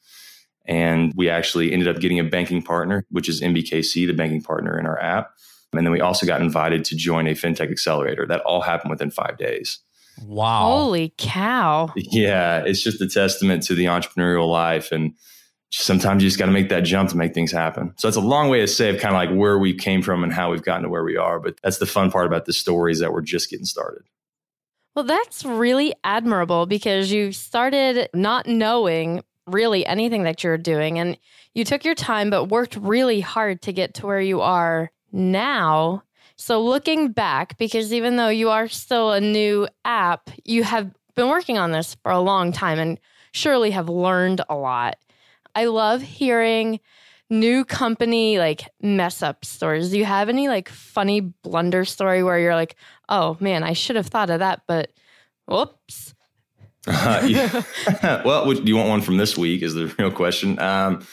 And 0.67 1.13
we 1.17 1.31
actually 1.31 1.73
ended 1.73 1.89
up 1.89 2.01
getting 2.01 2.19
a 2.19 2.25
banking 2.25 2.63
partner, 2.63 3.07
which 3.11 3.29
is 3.29 3.41
MBKC, 3.41 4.07
the 4.07 4.13
banking 4.13 4.43
partner 4.43 4.79
in 4.79 4.87
our 4.87 5.01
app. 5.01 5.31
And 5.73 5.87
then 5.87 5.93
we 5.93 6.01
also 6.01 6.27
got 6.27 6.41
invited 6.41 6.85
to 6.87 6.97
join 6.97 7.27
a 7.27 7.33
fintech 7.33 7.71
accelerator. 7.71 8.27
That 8.27 8.41
all 8.43 8.61
happened 8.61 8.91
within 8.91 9.11
five 9.11 9.39
days. 9.39 9.79
Wow. 10.25 10.67
Holy 10.67 11.15
cow. 11.17 11.93
Yeah, 11.97 12.63
it's 12.65 12.83
just 12.83 13.01
a 13.01 13.09
testament 13.09 13.63
to 13.65 13.75
the 13.75 13.87
entrepreneurial 13.87 14.51
life. 14.51 14.93
And 14.93 15.15
sometimes 15.71 16.23
you 16.23 16.29
just 16.29 16.39
got 16.39 16.47
to 16.47 16.53
make 16.53 16.69
that 16.71 16.81
jump 16.81 17.11
to 17.11 17.17
make 17.17 17.35
things 17.35 17.53
happen. 17.53 17.93
So 17.97 18.09
it's 18.09 18.17
a 18.17 18.23
long 18.23 18.49
way 18.49 18.61
to 18.61 18.67
say 18.67 18.91
of 18.91 19.01
kind 19.01 19.15
of 19.15 19.21
like 19.21 19.39
where 19.39 19.59
we 19.59 19.75
came 19.75 20.03
from 20.03 20.25
and 20.25 20.33
how 20.33 20.51
we've 20.51 20.63
gotten 20.63 20.85
to 20.85 20.89
where 20.89 21.05
we 21.05 21.17
are. 21.17 21.39
But 21.41 21.57
that's 21.63 21.79
the 21.79 21.87
fun 21.87 22.11
part 22.11 22.27
about 22.27 22.47
this 22.47 22.57
story 22.57 22.93
is 22.93 23.01
that 23.01 23.13
we're 23.13 23.21
just 23.21 23.51
getting 23.51 23.67
started. 23.67 24.03
Well, 24.95 25.05
that's 25.05 25.45
really 25.45 25.95
admirable 26.03 26.67
because 26.67 27.13
you 27.13 27.33
started 27.33 28.09
not 28.15 28.47
knowing 28.47 29.23
really 29.47 29.87
anything 29.87 30.25
that 30.25 30.43
you're 30.43 30.59
doing 30.59 30.99
and 30.99 31.17
you 31.55 31.65
took 31.65 31.85
your 31.85 31.95
time 31.95 32.31
but 32.31 32.47
worked 32.47 32.77
really 32.77 33.21
hard 33.21 33.63
to 33.63 33.73
get 33.73 33.95
to 33.95 34.07
where 34.07 34.21
you 34.21 34.41
are 34.41 34.91
now 35.13 36.03
so 36.41 36.63
looking 36.63 37.11
back, 37.11 37.59
because 37.59 37.93
even 37.93 38.17
though 38.17 38.29
you 38.29 38.51
are 38.51 38.69
still 38.69 39.11
a 39.11 39.21
new 39.21 39.67
app, 39.85 40.31
you 40.45 40.63
have 40.63 40.95
been 41.17 41.29
working 41.29 41.59
on 41.59 41.73
this 41.73 41.97
for 41.97 42.13
a 42.13 42.21
long 42.21 42.53
time 42.53 42.79
and 42.79 43.01
surely 43.33 43.73
have 43.73 43.89
learned 43.89 44.43
a 44.49 44.55
lot. 44.55 44.97
I 45.59 45.65
love 45.65 46.03
hearing 46.03 46.79
new 47.29 47.65
company 47.65 48.39
like 48.39 48.71
mess 48.81 49.25
up 49.25 49.45
stories. 49.45 49.91
Do 49.91 49.99
you 49.99 50.05
have 50.05 50.29
any 50.29 50.47
like 50.47 50.69
funny 50.69 51.21
blunder 51.21 51.85
story 51.85 52.23
where 52.23 52.39
you're 52.39 52.55
like, 52.55 52.77
oh 53.09 53.37
man, 53.41 53.65
I 53.65 53.73
should 53.73 53.97
have 53.97 54.07
thought 54.07 54.31
of 54.31 54.39
that, 54.39 54.63
but 54.69 54.93
whoops. 55.49 56.15
Uh, 56.87 57.23
yeah. 57.27 57.65
well, 58.25 58.49
do 58.53 58.63
you 58.63 58.77
want 58.77 58.89
one 58.89 59.01
from 59.01 59.17
this 59.17 59.37
week? 59.37 59.63
Is 59.63 59.75
the 59.75 59.87
real 59.99 60.13
question. 60.13 60.61
Um, 60.61 61.05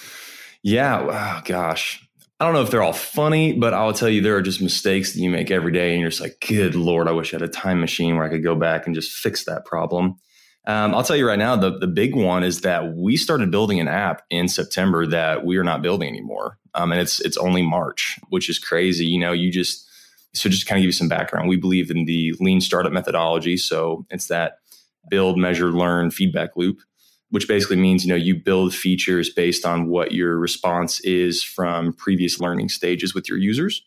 yeah. 0.62 1.00
Oh, 1.02 1.42
gosh. 1.44 2.08
I 2.40 2.46
don't 2.46 2.54
know 2.54 2.62
if 2.62 2.70
they're 2.70 2.84
all 2.84 2.94
funny, 2.94 3.54
but 3.54 3.74
I'll 3.74 3.94
tell 3.94 4.10
you, 4.10 4.22
there 4.22 4.36
are 4.36 4.44
just 4.44 4.62
mistakes 4.62 5.14
that 5.14 5.22
you 5.22 5.32
make 5.32 5.50
every 5.50 5.72
day. 5.72 5.94
And 5.94 6.02
you're 6.02 6.12
just 6.12 6.22
like, 6.22 6.38
good 6.48 6.76
Lord, 6.76 7.08
I 7.08 7.14
wish 7.14 7.34
I 7.34 7.38
had 7.38 7.42
a 7.42 7.48
time 7.48 7.80
machine 7.80 8.16
where 8.16 8.26
I 8.26 8.30
could 8.30 8.44
go 8.44 8.54
back 8.54 8.86
and 8.86 8.94
just 8.94 9.12
fix 9.12 9.46
that 9.46 9.66
problem. 9.66 10.18
Um, 10.68 10.96
I'll 10.96 11.04
tell 11.04 11.16
you 11.16 11.28
right 11.28 11.38
now, 11.38 11.56
the, 11.56 11.78
the 11.78 11.88
big 11.88 12.16
one 12.16 12.44
is 12.44 12.62
that 12.62 12.96
we 12.96 13.18
started 13.18 13.52
building 13.52 13.80
an 13.80 13.88
app 13.88 14.24
in 14.30 14.48
September 14.48 15.06
that 15.08 15.46
we 15.46 15.58
are 15.58 15.64
not 15.64 15.82
building 15.82 16.10
anymore. 16.10 16.58
Um, 16.74 16.92
and 16.92 17.00
it's, 17.00 17.20
it's 17.22 17.38
only 17.38 17.62
March, 17.62 18.20
which 18.30 18.50
is 18.50 18.58
crazy. 18.58 19.06
You 19.06 19.20
know, 19.20 19.32
you 19.32 19.52
just, 19.52 19.88
so 20.34 20.50
just 20.50 20.66
kind 20.66 20.78
of 20.78 20.82
give 20.82 20.88
you 20.88 20.92
some 20.92 21.08
background. 21.08 21.50
We 21.50 21.58
believe 21.58 21.92
in 21.92 22.06
the 22.06 22.34
lean 22.40 22.62
startup 22.62 22.92
methodology. 22.92 23.58
So 23.58 24.06
it's 24.10 24.28
that 24.28 24.58
build, 25.10 25.38
measure, 25.38 25.72
learn 25.72 26.10
feedback 26.10 26.58
loop, 26.58 26.80
which 27.30 27.48
basically 27.48 27.78
means, 27.78 28.04
you 28.04 28.10
know, 28.10 28.16
you 28.16 28.36
build 28.36 28.74
features 28.74 29.30
based 29.30 29.66
on 29.66 29.88
what 29.88 30.14
your 30.14 30.38
response 30.38 31.00
is 31.02 31.44
from 31.44 31.94
previous 31.94 32.40
learning 32.40 32.70
stages 32.70 33.14
with 33.14 33.30
your 33.30 33.38
users. 33.38 33.84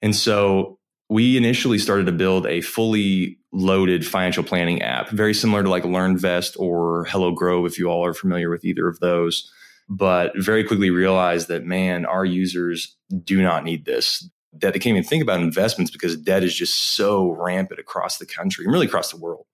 And 0.00 0.16
so 0.16 0.78
we 1.08 1.36
initially 1.36 1.78
started 1.78 2.06
to 2.06 2.12
build 2.12 2.46
a 2.46 2.60
fully 2.60 3.38
loaded 3.52 4.06
financial 4.06 4.42
planning 4.42 4.80
app, 4.82 5.10
very 5.10 5.34
similar 5.34 5.62
to 5.62 5.68
like 5.68 5.82
LearnVest 5.82 6.58
or 6.58 7.04
Hello 7.04 7.32
Grove, 7.32 7.66
if 7.66 7.78
you 7.78 7.88
all 7.88 8.04
are 8.04 8.14
familiar 8.14 8.50
with 8.50 8.64
either 8.64 8.88
of 8.88 8.98
those. 9.00 9.50
But 9.88 10.32
very 10.36 10.64
quickly 10.64 10.90
realized 10.90 11.48
that, 11.48 11.64
man, 11.64 12.06
our 12.06 12.24
users 12.24 12.96
do 13.24 13.42
not 13.42 13.64
need 13.64 13.84
this. 13.84 14.28
That 14.54 14.72
they 14.72 14.78
can't 14.78 14.96
even 14.96 15.08
think 15.08 15.22
about 15.22 15.40
investments 15.40 15.90
because 15.90 16.16
debt 16.16 16.44
is 16.44 16.54
just 16.54 16.94
so 16.94 17.30
rampant 17.30 17.80
across 17.80 18.18
the 18.18 18.26
country 18.26 18.64
and 18.64 18.72
really 18.72 18.86
across 18.86 19.10
the 19.10 19.18
world. 19.18 19.46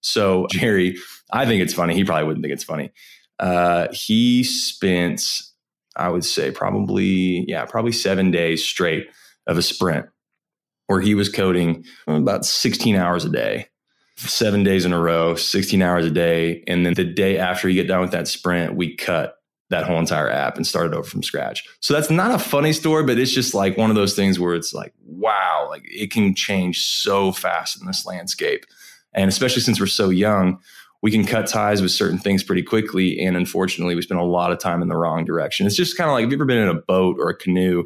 So, 0.00 0.46
Jerry, 0.50 0.98
I 1.32 1.46
think 1.46 1.62
it's 1.62 1.74
funny. 1.74 1.94
He 1.94 2.04
probably 2.04 2.24
wouldn't 2.24 2.42
think 2.42 2.52
it's 2.52 2.64
funny. 2.64 2.92
Uh, 3.38 3.88
he 3.92 4.44
spent, 4.44 5.22
I 5.96 6.08
would 6.10 6.24
say, 6.24 6.50
probably, 6.50 7.44
yeah, 7.48 7.64
probably 7.64 7.92
seven 7.92 8.30
days 8.30 8.64
straight 8.64 9.08
of 9.46 9.56
a 9.58 9.62
sprint 9.62 10.06
where 10.92 11.00
he 11.00 11.14
was 11.14 11.30
coding 11.30 11.86
about 12.06 12.44
16 12.44 12.96
hours 12.96 13.24
a 13.24 13.30
day, 13.30 13.66
seven 14.16 14.62
days 14.62 14.84
in 14.84 14.92
a 14.92 15.00
row, 15.00 15.34
16 15.34 15.80
hours 15.80 16.04
a 16.04 16.10
day. 16.10 16.62
And 16.66 16.84
then 16.84 16.92
the 16.92 17.04
day 17.04 17.38
after 17.38 17.66
you 17.66 17.80
get 17.80 17.88
done 17.88 18.02
with 18.02 18.10
that 18.10 18.28
sprint, 18.28 18.76
we 18.76 18.94
cut 18.94 19.36
that 19.70 19.84
whole 19.84 19.98
entire 19.98 20.28
app 20.28 20.58
and 20.58 20.66
started 20.66 20.92
over 20.92 21.08
from 21.08 21.22
scratch. 21.22 21.64
So 21.80 21.94
that's 21.94 22.10
not 22.10 22.34
a 22.34 22.38
funny 22.38 22.74
story, 22.74 23.04
but 23.04 23.18
it's 23.18 23.32
just 23.32 23.54
like 23.54 23.78
one 23.78 23.88
of 23.88 23.96
those 23.96 24.14
things 24.14 24.38
where 24.38 24.54
it's 24.54 24.74
like, 24.74 24.92
wow, 25.06 25.66
like 25.70 25.84
it 25.86 26.10
can 26.10 26.34
change 26.34 26.84
so 26.84 27.32
fast 27.32 27.80
in 27.80 27.86
this 27.86 28.04
landscape. 28.04 28.66
And 29.14 29.30
especially 29.30 29.62
since 29.62 29.80
we're 29.80 29.86
so 29.86 30.10
young, 30.10 30.58
we 31.00 31.10
can 31.10 31.24
cut 31.24 31.46
ties 31.46 31.80
with 31.80 31.90
certain 31.90 32.18
things 32.18 32.42
pretty 32.42 32.62
quickly. 32.62 33.18
And 33.18 33.34
unfortunately, 33.34 33.94
we 33.94 34.02
spend 34.02 34.20
a 34.20 34.24
lot 34.24 34.52
of 34.52 34.58
time 34.58 34.82
in 34.82 34.88
the 34.88 34.96
wrong 34.98 35.24
direction. 35.24 35.66
It's 35.66 35.74
just 35.74 35.96
kind 35.96 36.10
of 36.10 36.12
like, 36.12 36.24
have 36.24 36.30
you 36.30 36.36
ever 36.36 36.44
been 36.44 36.58
in 36.58 36.68
a 36.68 36.82
boat 36.82 37.16
or 37.18 37.30
a 37.30 37.34
canoe 37.34 37.84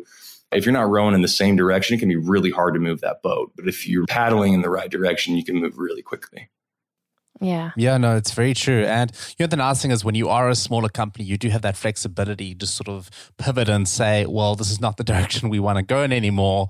if 0.56 0.64
you're 0.64 0.72
not 0.72 0.88
rowing 0.88 1.14
in 1.14 1.22
the 1.22 1.28
same 1.28 1.56
direction, 1.56 1.96
it 1.96 2.00
can 2.00 2.08
be 2.08 2.16
really 2.16 2.50
hard 2.50 2.74
to 2.74 2.80
move 2.80 3.00
that 3.02 3.22
boat. 3.22 3.52
But 3.56 3.68
if 3.68 3.86
you're 3.86 4.06
paddling 4.06 4.54
in 4.54 4.62
the 4.62 4.70
right 4.70 4.90
direction, 4.90 5.36
you 5.36 5.44
can 5.44 5.56
move 5.56 5.78
really 5.78 6.02
quickly. 6.02 6.50
Yeah. 7.40 7.72
Yeah, 7.76 7.98
no, 7.98 8.16
it's 8.16 8.32
very 8.32 8.54
true. 8.54 8.84
And 8.84 9.12
you 9.38 9.44
know, 9.44 9.48
the 9.48 9.56
nice 9.56 9.82
thing 9.82 9.90
is 9.90 10.04
when 10.04 10.14
you 10.14 10.28
are 10.28 10.48
a 10.48 10.54
smaller 10.54 10.88
company, 10.88 11.24
you 11.24 11.36
do 11.36 11.50
have 11.50 11.62
that 11.62 11.76
flexibility 11.76 12.54
to 12.54 12.66
sort 12.66 12.88
of 12.88 13.10
pivot 13.36 13.68
and 13.68 13.86
say, 13.86 14.24
well, 14.26 14.54
this 14.54 14.70
is 14.70 14.80
not 14.80 14.96
the 14.96 15.04
direction 15.12 15.48
we 15.48 15.60
want 15.60 15.76
to 15.76 15.82
go 15.82 16.02
in 16.02 16.12
anymore. 16.12 16.68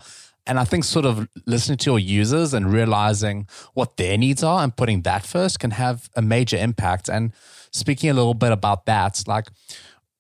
And 0.49 0.61
I 0.61 0.65
think 0.65 0.85
sort 0.85 1.05
of 1.05 1.29
listening 1.45 1.79
to 1.79 1.91
your 1.91 1.99
users 1.99 2.55
and 2.55 2.73
realizing 2.73 3.49
what 3.75 3.97
their 3.97 4.17
needs 4.17 4.45
are 4.45 4.63
and 4.63 4.75
putting 4.77 5.03
that 5.03 5.27
first 5.27 5.59
can 5.59 5.73
have 5.73 6.09
a 6.15 6.23
major 6.23 6.57
impact. 6.57 7.09
And 7.09 7.33
speaking 7.73 8.11
a 8.11 8.15
little 8.15 8.35
bit 8.35 8.53
about 8.53 8.87
that, 8.87 9.23
like 9.27 9.49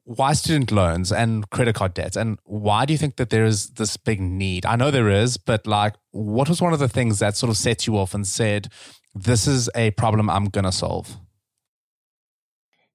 why 0.07 0.33
student 0.35 0.71
loans 0.71 1.11
and 1.11 1.51
credit 1.51 1.75
card 1.75 1.93
debts 1.93 2.17
and 2.17 2.39
why 2.45 2.87
do 2.87 2.93
you 2.93 2.99
think 2.99 3.17
that 3.17 3.31
there 3.31 3.45
is 3.45 3.71
this 3.71 3.97
big 3.97 4.21
need? 4.21 4.65
I 4.65 4.77
know 4.77 4.93
there 4.93 5.11
is 5.11 5.37
but 5.37 5.67
like 5.67 5.95
what 6.13 6.49
was 6.49 6.63
one 6.63 6.73
of 6.73 6.79
the 6.79 6.89
things 6.89 7.19
that 7.19 7.37
sort 7.37 7.51
of 7.51 7.57
set 7.57 7.89
you 7.89 7.99
off 7.99 8.15
and 8.15 8.25
said 8.25 8.69
this 9.17 9.49
is 9.49 9.69
a 9.75 9.91
problem 9.93 10.31
i'm 10.31 10.45
going 10.45 10.65
to 10.65 10.71
solve 10.71 11.17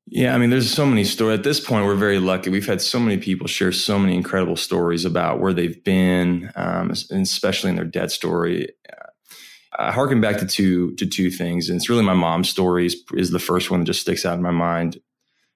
yeah 0.08 0.34
i 0.34 0.38
mean 0.38 0.50
there's 0.50 0.72
so 0.72 0.86
many 0.86 1.04
stories 1.04 1.40
at 1.40 1.44
this 1.44 1.60
point 1.60 1.86
we're 1.86 1.96
very 1.96 2.20
lucky. 2.20 2.50
We've 2.50 2.66
had 2.66 2.82
so 2.82 3.00
many 3.00 3.18
people 3.18 3.48
share 3.48 3.74
so 3.74 4.00
many 4.00 4.16
incredible 4.16 4.56
stories 4.56 5.04
about 5.04 5.42
where 5.42 5.54
they've 5.54 5.84
been 5.84 6.52
um, 6.56 6.92
especially 6.92 7.72
in 7.72 7.76
their 7.76 7.86
debt 7.86 8.12
story. 8.12 8.70
I 9.78 9.92
harken 9.92 10.22
back 10.22 10.38
to 10.38 10.46
two 10.46 10.96
to 10.96 11.06
two 11.06 11.32
things, 11.32 11.70
and 11.70 11.78
it's 11.78 11.90
really 11.90 12.04
my 12.04 12.14
mom's 12.14 12.50
stories 12.50 12.96
is 13.14 13.32
the 13.32 13.40
first 13.40 13.72
one 13.72 13.82
that 13.82 13.86
just 13.86 14.02
sticks 14.02 14.26
out 14.26 14.36
in 14.36 14.42
my 14.42 14.52
mind 14.52 14.98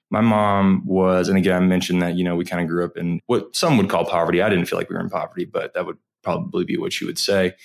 my 0.09 0.21
mom 0.21 0.83
was, 0.85 1.29
and 1.29 1.37
again, 1.37 1.55
I 1.55 1.65
mentioned 1.65 2.01
that, 2.01 2.15
you 2.15 2.23
know, 2.23 2.35
we 2.35 2.45
kind 2.45 2.61
of 2.61 2.67
grew 2.67 2.85
up 2.85 2.97
in 2.97 3.19
what 3.25 3.55
some 3.55 3.77
would 3.77 3.89
call 3.89 4.05
poverty. 4.05 4.41
I 4.41 4.49
didn't 4.49 4.65
feel 4.65 4.77
like 4.77 4.89
we 4.89 4.95
were 4.95 5.01
in 5.01 5.09
poverty, 5.09 5.45
but 5.45 5.73
that 5.73 5.85
would 5.85 5.97
probably 6.23 6.65
be 6.65 6.77
what 6.77 6.93
she 6.93 7.05
would 7.05 7.19
say. 7.19 7.55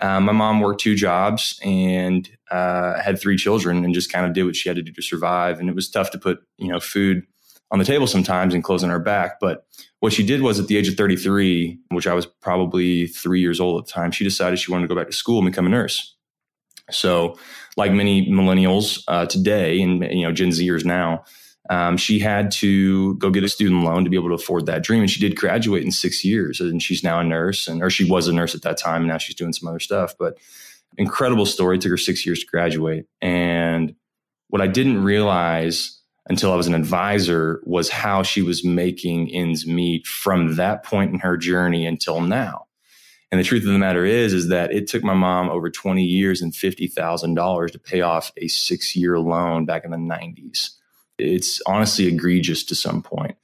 Um, 0.00 0.24
my 0.24 0.32
mom 0.32 0.60
worked 0.60 0.80
two 0.80 0.94
jobs 0.94 1.58
and 1.62 2.28
uh, 2.50 3.00
had 3.00 3.20
three 3.20 3.36
children 3.36 3.84
and 3.84 3.94
just 3.94 4.12
kind 4.12 4.26
of 4.26 4.32
did 4.32 4.44
what 4.44 4.56
she 4.56 4.68
had 4.68 4.76
to 4.76 4.82
do 4.82 4.92
to 4.92 5.02
survive. 5.02 5.58
And 5.58 5.68
it 5.68 5.74
was 5.74 5.90
tough 5.90 6.10
to 6.12 6.18
put, 6.18 6.40
you 6.56 6.68
know, 6.68 6.80
food 6.80 7.26
on 7.70 7.78
the 7.78 7.84
table 7.84 8.06
sometimes 8.06 8.54
and 8.54 8.64
closing 8.64 8.90
her 8.90 8.98
back. 8.98 9.40
But 9.40 9.66
what 10.00 10.12
she 10.12 10.24
did 10.24 10.42
was 10.42 10.58
at 10.58 10.68
the 10.68 10.76
age 10.76 10.88
of 10.88 10.94
33, 10.94 11.78
which 11.90 12.06
I 12.06 12.14
was 12.14 12.26
probably 12.26 13.06
three 13.08 13.40
years 13.40 13.60
old 13.60 13.80
at 13.80 13.86
the 13.86 13.92
time, 13.92 14.10
she 14.10 14.24
decided 14.24 14.58
she 14.58 14.70
wanted 14.70 14.88
to 14.88 14.94
go 14.94 14.98
back 14.98 15.08
to 15.08 15.16
school 15.16 15.38
and 15.38 15.50
become 15.50 15.66
a 15.66 15.70
nurse. 15.70 16.14
So, 16.90 17.38
like 17.76 17.92
many 17.92 18.28
millennials 18.30 19.02
uh, 19.08 19.26
today 19.26 19.80
and 19.82 20.02
you 20.10 20.22
know 20.22 20.32
Gen 20.32 20.48
Zers 20.48 20.84
now, 20.84 21.24
um, 21.70 21.96
she 21.96 22.18
had 22.18 22.50
to 22.52 23.14
go 23.16 23.30
get 23.30 23.44
a 23.44 23.48
student 23.48 23.84
loan 23.84 24.04
to 24.04 24.10
be 24.10 24.16
able 24.16 24.28
to 24.28 24.34
afford 24.34 24.66
that 24.66 24.82
dream. 24.82 25.02
And 25.02 25.10
she 25.10 25.20
did 25.20 25.36
graduate 25.36 25.84
in 25.84 25.90
six 25.90 26.24
years. 26.24 26.60
And 26.60 26.82
she's 26.82 27.02
now 27.02 27.20
a 27.20 27.24
nurse, 27.24 27.68
and 27.68 27.82
or 27.82 27.90
she 27.90 28.08
was 28.08 28.26
a 28.26 28.32
nurse 28.32 28.54
at 28.54 28.62
that 28.62 28.78
time. 28.78 29.02
And 29.02 29.08
now 29.08 29.18
she's 29.18 29.36
doing 29.36 29.52
some 29.52 29.68
other 29.68 29.80
stuff. 29.80 30.14
But 30.18 30.38
incredible 30.96 31.46
story. 31.46 31.76
It 31.76 31.82
took 31.82 31.90
her 31.90 31.96
six 31.96 32.24
years 32.24 32.40
to 32.40 32.46
graduate. 32.46 33.06
And 33.20 33.94
what 34.48 34.62
I 34.62 34.66
didn't 34.66 35.04
realize 35.04 36.00
until 36.28 36.52
I 36.52 36.56
was 36.56 36.66
an 36.66 36.74
advisor 36.74 37.62
was 37.64 37.88
how 37.88 38.22
she 38.22 38.42
was 38.42 38.64
making 38.64 39.34
ends 39.34 39.66
meet 39.66 40.06
from 40.06 40.56
that 40.56 40.84
point 40.84 41.12
in 41.12 41.20
her 41.20 41.36
journey 41.36 41.86
until 41.86 42.20
now. 42.20 42.66
And 43.30 43.38
the 43.38 43.44
truth 43.44 43.62
of 43.62 43.72
the 43.72 43.78
matter 43.78 44.06
is, 44.06 44.32
is 44.32 44.48
that 44.48 44.72
it 44.72 44.86
took 44.86 45.02
my 45.02 45.12
mom 45.12 45.50
over 45.50 45.70
20 45.70 46.02
years 46.02 46.40
and 46.40 46.52
$50,000 46.52 47.70
to 47.72 47.78
pay 47.78 48.00
off 48.00 48.32
a 48.38 48.48
six 48.48 48.96
year 48.96 49.18
loan 49.18 49.66
back 49.66 49.84
in 49.84 49.90
the 49.90 49.98
90s 49.98 50.77
it's 51.18 51.60
honestly 51.66 52.06
egregious 52.06 52.64
to 52.64 52.74
some 52.74 53.02
point. 53.02 53.36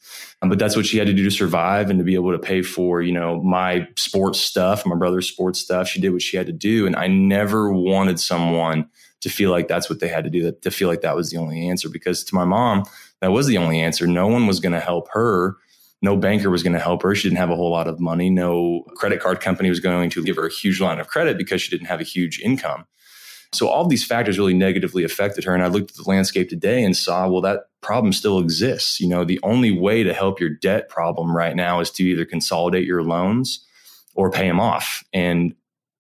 Um, 0.43 0.49
but 0.49 0.59
that's 0.59 0.76
what 0.76 0.87
she 0.87 0.99
had 0.99 1.07
to 1.07 1.12
do 1.12 1.25
to 1.25 1.31
survive 1.31 1.90
and 1.90 1.99
to 1.99 2.04
be 2.04 2.14
able 2.14 2.33
to 2.33 2.38
pay 2.38 2.62
for, 2.62 3.02
you 3.02 3.12
know, 3.12 3.43
my 3.43 3.88
sports 3.97 4.38
stuff, 4.40 4.87
my 4.87 4.97
brother's 4.97 5.28
sports 5.28 5.59
stuff. 5.59 5.88
She 5.88 6.00
did 6.00 6.11
what 6.11 6.23
she 6.23 6.37
had 6.37 6.47
to 6.47 6.52
do. 6.52 6.87
And 6.87 6.97
I 6.97 7.07
never 7.09 7.73
wanted 7.73 8.21
someone 8.21 8.88
to 9.23 9.28
feel 9.28 9.50
like 9.50 9.69
that's 9.69 9.88
what 9.88 10.00
they 10.00 10.09
had 10.09 10.25
to 10.25 10.31
do, 10.31 10.43
that 10.43 10.62
to 10.62 10.71
feel 10.71 10.88
like 10.88 11.00
that 11.00 11.16
was 11.16 11.31
the 11.31 11.38
only 11.38 11.69
answer. 11.69 11.88
Because 11.88 12.23
to 12.25 12.35
my 12.35 12.45
mom, 12.45 12.85
that 13.21 13.33
was 13.33 13.47
the 13.47 13.59
only 13.59 13.81
answer. 13.81 14.07
No 14.07 14.26
one 14.26 14.47
was 14.47 14.61
going 14.61 14.73
to 14.73 14.81
help 14.81 15.09
her. 15.12 15.57
No 16.02 16.16
banker 16.16 16.50
was 16.50 16.62
going 16.62 16.75
to 16.75 16.78
help 16.78 17.02
her. 17.02 17.14
She 17.14 17.28
didn't 17.28 17.38
have 17.38 17.50
a 17.50 17.57
whole 17.57 17.71
lot 17.71 17.88
of 17.88 17.99
money. 17.99 18.28
No 18.28 18.85
credit 18.97 19.21
card 19.21 19.40
company 19.40 19.71
was 19.71 19.81
going 19.81 20.11
to 20.11 20.23
give 20.23 20.37
her 20.37 20.47
a 20.47 20.52
huge 20.52 20.81
line 20.81 21.00
of 21.00 21.09
credit 21.09 21.38
because 21.38 21.62
she 21.62 21.71
didn't 21.71 21.88
have 21.88 22.00
a 22.00 22.04
huge 22.04 22.38
income. 22.40 22.85
So 23.54 23.68
all 23.68 23.87
these 23.87 24.04
factors 24.04 24.38
really 24.38 24.54
negatively 24.54 25.04
affected 25.04 25.44
her. 25.44 25.54
And 25.54 25.62
I 25.62 25.68
looked 25.68 25.90
at 25.90 25.96
the 25.96 26.08
landscape 26.08 26.49
today 26.49 26.82
and 26.84 26.96
saw, 26.96 27.28
well, 27.28 27.40
that 27.42 27.68
problem 27.80 28.12
still 28.12 28.38
exists. 28.38 29.00
You 29.00 29.08
know, 29.08 29.25
the 29.25 29.40
only 29.42 29.70
way 29.70 30.02
to 30.02 30.12
help 30.12 30.40
your 30.40 30.50
debt 30.50 30.88
problem 30.88 31.37
right 31.37 31.56
now 31.56 31.80
is 31.80 31.90
to 31.92 32.02
either 32.04 32.25
consolidate 32.25 32.87
your 32.87 33.02
loans 33.02 33.64
or 34.14 34.30
pay 34.30 34.46
them 34.46 34.61
off. 34.61 35.04
And 35.12 35.54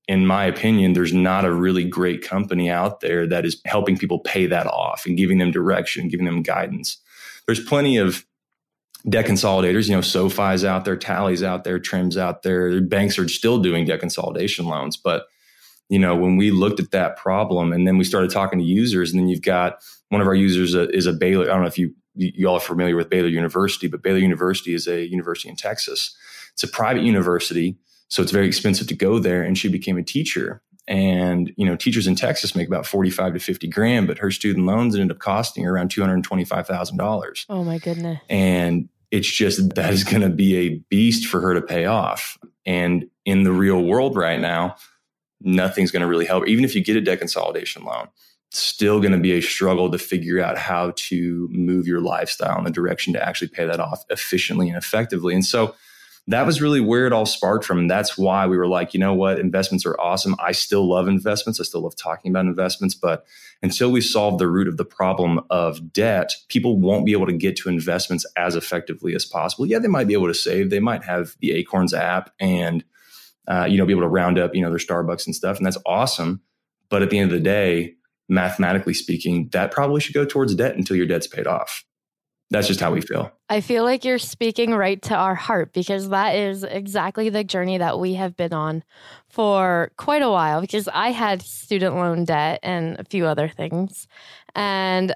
in 0.06 0.26
my 0.26 0.44
opinion, 0.44 0.92
there's 0.92 1.14
not 1.14 1.44
a 1.44 1.52
really 1.52 1.84
great 1.84 2.22
company 2.22 2.70
out 2.70 3.00
there 3.00 3.26
that 3.26 3.44
is 3.44 3.60
helping 3.64 3.96
people 3.96 4.18
pay 4.18 4.46
that 4.46 4.66
off 4.66 5.06
and 5.06 5.16
giving 5.16 5.38
them 5.38 5.50
direction, 5.50 6.08
giving 6.08 6.26
them 6.26 6.42
guidance. 6.42 6.98
There's 7.46 7.64
plenty 7.64 7.96
of 7.96 8.24
debt 9.08 9.26
consolidators, 9.26 9.88
you 9.88 9.94
know, 9.94 10.00
SoFi's 10.00 10.64
out 10.64 10.84
there, 10.84 10.96
Tally's 10.96 11.42
out 11.42 11.64
there, 11.64 11.78
Trim's 11.78 12.16
out 12.16 12.42
there. 12.42 12.80
Banks 12.80 13.18
are 13.18 13.28
still 13.28 13.58
doing 13.58 13.84
debt 13.84 14.00
consolidation 14.00 14.66
loans, 14.66 14.96
but 14.96 15.26
you 15.88 15.98
know, 15.98 16.16
when 16.16 16.36
we 16.36 16.50
looked 16.50 16.80
at 16.80 16.90
that 16.92 17.16
problem 17.16 17.72
and 17.72 17.86
then 17.86 17.98
we 17.98 18.04
started 18.04 18.30
talking 18.30 18.58
to 18.58 18.64
users, 18.64 19.12
and 19.12 19.20
then 19.20 19.28
you've 19.28 19.42
got 19.42 19.82
one 20.08 20.20
of 20.20 20.26
our 20.26 20.34
users 20.34 20.74
is 20.74 21.06
a 21.06 21.12
Baylor. 21.12 21.44
I 21.44 21.48
don't 21.54 21.62
know 21.62 21.68
if 21.68 21.78
you 21.78 21.94
you 22.14 22.48
all 22.48 22.56
are 22.56 22.60
familiar 22.60 22.96
with 22.96 23.10
Baylor 23.10 23.28
University, 23.28 23.88
but 23.88 24.02
Baylor 24.02 24.18
University 24.18 24.72
is 24.72 24.86
a 24.86 25.04
university 25.06 25.48
in 25.48 25.56
Texas. 25.56 26.16
It's 26.52 26.62
a 26.62 26.68
private 26.68 27.02
university, 27.02 27.76
so 28.08 28.22
it's 28.22 28.30
very 28.30 28.46
expensive 28.46 28.86
to 28.86 28.94
go 28.94 29.18
there. 29.18 29.42
And 29.42 29.58
she 29.58 29.68
became 29.68 29.98
a 29.98 30.02
teacher. 30.02 30.62
And 30.86 31.52
you 31.56 31.66
know, 31.66 31.76
teachers 31.76 32.06
in 32.06 32.14
Texas 32.14 32.54
make 32.54 32.68
about 32.68 32.86
forty-five 32.86 33.32
to 33.32 33.40
fifty 33.40 33.66
grand, 33.66 34.06
but 34.06 34.18
her 34.18 34.30
student 34.30 34.66
loans 34.66 34.94
ended 34.94 35.10
up 35.10 35.18
costing 35.18 35.64
her 35.64 35.74
around 35.74 35.90
two 35.90 36.02
hundred 36.02 36.22
twenty-five 36.22 36.66
thousand 36.66 36.98
dollars. 36.98 37.46
Oh 37.48 37.64
my 37.64 37.78
goodness! 37.78 38.20
And 38.28 38.88
it's 39.10 39.30
just 39.30 39.74
that 39.74 39.92
is 39.92 40.04
going 40.04 40.22
to 40.22 40.28
be 40.28 40.56
a 40.56 40.68
beast 40.90 41.26
for 41.26 41.40
her 41.40 41.54
to 41.54 41.62
pay 41.62 41.86
off. 41.86 42.36
And 42.66 43.06
in 43.24 43.44
the 43.44 43.52
real 43.52 43.82
world 43.82 44.16
right 44.16 44.40
now, 44.40 44.76
nothing's 45.44 45.90
going 45.90 46.00
to 46.00 46.08
really 46.08 46.26
help. 46.26 46.48
Even 46.48 46.64
if 46.64 46.74
you 46.74 46.82
get 46.82 46.96
a 46.96 47.00
debt 47.00 47.20
consolidation 47.20 47.84
loan, 47.84 48.08
it's 48.50 48.60
still 48.60 49.00
going 49.00 49.12
to 49.12 49.18
be 49.18 49.32
a 49.32 49.40
struggle 49.40 49.90
to 49.90 49.98
figure 49.98 50.42
out 50.42 50.56
how 50.58 50.92
to 50.96 51.48
move 51.50 51.86
your 51.86 52.00
lifestyle 52.00 52.58
in 52.58 52.64
the 52.64 52.70
direction 52.70 53.12
to 53.12 53.22
actually 53.22 53.48
pay 53.48 53.66
that 53.66 53.80
off 53.80 54.04
efficiently 54.10 54.68
and 54.68 54.76
effectively. 54.76 55.34
And 55.34 55.44
so 55.44 55.74
that 56.26 56.46
was 56.46 56.62
really 56.62 56.80
where 56.80 57.06
it 57.06 57.12
all 57.12 57.26
sparked 57.26 57.66
from. 57.66 57.78
And 57.78 57.90
that's 57.90 58.16
why 58.16 58.46
we 58.46 58.56
were 58.56 58.66
like, 58.66 58.94
you 58.94 59.00
know 59.00 59.12
what, 59.12 59.38
investments 59.38 59.84
are 59.84 60.00
awesome. 60.00 60.34
I 60.38 60.52
still 60.52 60.88
love 60.88 61.06
investments. 61.06 61.60
I 61.60 61.64
still 61.64 61.82
love 61.82 61.96
talking 61.96 62.30
about 62.30 62.46
investments. 62.46 62.94
But 62.94 63.26
until 63.62 63.92
we 63.92 64.00
solve 64.00 64.38
the 64.38 64.48
root 64.48 64.66
of 64.66 64.78
the 64.78 64.86
problem 64.86 65.40
of 65.50 65.92
debt, 65.92 66.34
people 66.48 66.78
won't 66.78 67.04
be 67.04 67.12
able 67.12 67.26
to 67.26 67.32
get 67.34 67.56
to 67.56 67.68
investments 67.68 68.24
as 68.36 68.56
effectively 68.56 69.14
as 69.14 69.26
possible. 69.26 69.66
Yeah, 69.66 69.80
they 69.80 69.88
might 69.88 70.06
be 70.06 70.14
able 70.14 70.28
to 70.28 70.34
save. 70.34 70.70
They 70.70 70.80
might 70.80 71.04
have 71.04 71.36
the 71.40 71.52
Acorns 71.52 71.92
app 71.92 72.32
and, 72.40 72.84
uh, 73.48 73.66
you 73.68 73.78
know, 73.78 73.86
be 73.86 73.92
able 73.92 74.02
to 74.02 74.08
round 74.08 74.38
up, 74.38 74.54
you 74.54 74.62
know, 74.62 74.70
their 74.70 74.78
Starbucks 74.78 75.26
and 75.26 75.34
stuff. 75.34 75.56
And 75.56 75.66
that's 75.66 75.78
awesome. 75.86 76.40
But 76.88 77.02
at 77.02 77.10
the 77.10 77.18
end 77.18 77.30
of 77.30 77.36
the 77.38 77.44
day, 77.44 77.94
mathematically 78.28 78.94
speaking, 78.94 79.48
that 79.52 79.70
probably 79.70 80.00
should 80.00 80.14
go 80.14 80.24
towards 80.24 80.54
debt 80.54 80.76
until 80.76 80.96
your 80.96 81.06
debt's 81.06 81.26
paid 81.26 81.46
off 81.46 81.84
that's 82.54 82.68
just 82.68 82.80
how 82.80 82.92
we 82.92 83.00
feel. 83.00 83.32
I 83.48 83.60
feel 83.60 83.84
like 83.84 84.04
you're 84.04 84.18
speaking 84.18 84.72
right 84.74 85.00
to 85.02 85.14
our 85.14 85.34
heart 85.34 85.72
because 85.72 86.10
that 86.10 86.36
is 86.36 86.62
exactly 86.62 87.28
the 87.28 87.44
journey 87.44 87.78
that 87.78 87.98
we 87.98 88.14
have 88.14 88.36
been 88.36 88.52
on 88.52 88.84
for 89.28 89.90
quite 89.96 90.22
a 90.22 90.30
while. 90.30 90.60
Because 90.60 90.88
I 90.88 91.10
had 91.10 91.42
student 91.42 91.96
loan 91.96 92.24
debt 92.24 92.60
and 92.62 92.98
a 92.98 93.04
few 93.04 93.26
other 93.26 93.48
things. 93.48 94.06
And 94.54 95.14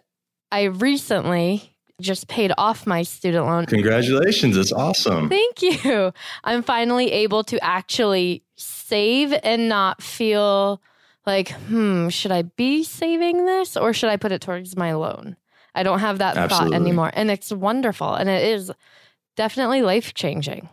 I 0.50 0.64
recently 0.64 1.76
just 2.00 2.28
paid 2.28 2.52
off 2.58 2.86
my 2.86 3.02
student 3.02 3.46
loan. 3.46 3.66
Congratulations. 3.66 4.56
It's 4.56 4.72
awesome. 4.72 5.28
Thank 5.28 5.62
you. 5.62 6.12
I'm 6.44 6.62
finally 6.62 7.10
able 7.10 7.42
to 7.44 7.62
actually 7.62 8.42
save 8.56 9.32
and 9.42 9.68
not 9.68 10.02
feel 10.02 10.80
like, 11.26 11.50
hmm, 11.50 12.08
should 12.08 12.32
I 12.32 12.42
be 12.42 12.84
saving 12.84 13.44
this 13.46 13.76
or 13.76 13.92
should 13.92 14.10
I 14.10 14.16
put 14.16 14.32
it 14.32 14.40
towards 14.40 14.76
my 14.76 14.94
loan? 14.94 15.36
I 15.74 15.82
don't 15.82 15.98
have 15.98 16.18
that 16.18 16.36
Absolutely. 16.36 16.70
thought 16.70 16.80
anymore. 16.80 17.10
And 17.12 17.30
it's 17.30 17.52
wonderful. 17.52 18.14
And 18.14 18.28
it 18.28 18.44
is 18.44 18.72
definitely 19.36 19.82
life 19.82 20.14
changing. 20.14 20.68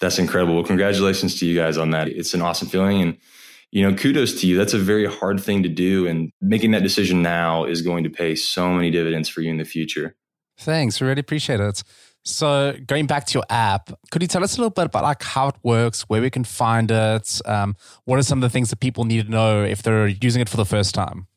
That's 0.00 0.18
incredible. 0.18 0.54
Well, 0.54 0.64
congratulations 0.64 1.38
to 1.40 1.46
you 1.46 1.56
guys 1.56 1.78
on 1.78 1.90
that. 1.90 2.08
It's 2.08 2.34
an 2.34 2.42
awesome 2.42 2.68
feeling. 2.68 3.00
And, 3.00 3.18
you 3.70 3.82
know, 3.82 3.96
kudos 3.96 4.40
to 4.40 4.46
you. 4.46 4.56
That's 4.56 4.74
a 4.74 4.78
very 4.78 5.06
hard 5.06 5.40
thing 5.40 5.62
to 5.62 5.68
do. 5.68 6.06
And 6.06 6.30
making 6.40 6.72
that 6.72 6.82
decision 6.82 7.22
now 7.22 7.64
is 7.64 7.80
going 7.82 8.04
to 8.04 8.10
pay 8.10 8.34
so 8.34 8.70
many 8.70 8.90
dividends 8.90 9.28
for 9.28 9.40
you 9.40 9.50
in 9.50 9.56
the 9.56 9.64
future. 9.64 10.14
Thanks. 10.58 11.00
We 11.00 11.06
really 11.06 11.20
appreciate 11.20 11.60
it. 11.60 11.82
So, 12.22 12.76
going 12.86 13.06
back 13.06 13.26
to 13.26 13.34
your 13.34 13.44
app, 13.50 13.92
could 14.10 14.20
you 14.20 14.26
tell 14.26 14.42
us 14.42 14.56
a 14.56 14.60
little 14.60 14.70
bit 14.70 14.86
about 14.86 15.04
like 15.04 15.22
how 15.22 15.48
it 15.48 15.54
works, 15.62 16.02
where 16.08 16.20
we 16.20 16.28
can 16.28 16.42
find 16.42 16.90
it? 16.90 17.40
Um, 17.44 17.76
what 18.04 18.18
are 18.18 18.22
some 18.22 18.38
of 18.38 18.42
the 18.42 18.50
things 18.50 18.70
that 18.70 18.80
people 18.80 19.04
need 19.04 19.26
to 19.26 19.30
know 19.30 19.62
if 19.62 19.82
they're 19.82 20.08
using 20.08 20.42
it 20.42 20.48
for 20.48 20.56
the 20.56 20.64
first 20.64 20.92
time? 20.92 21.28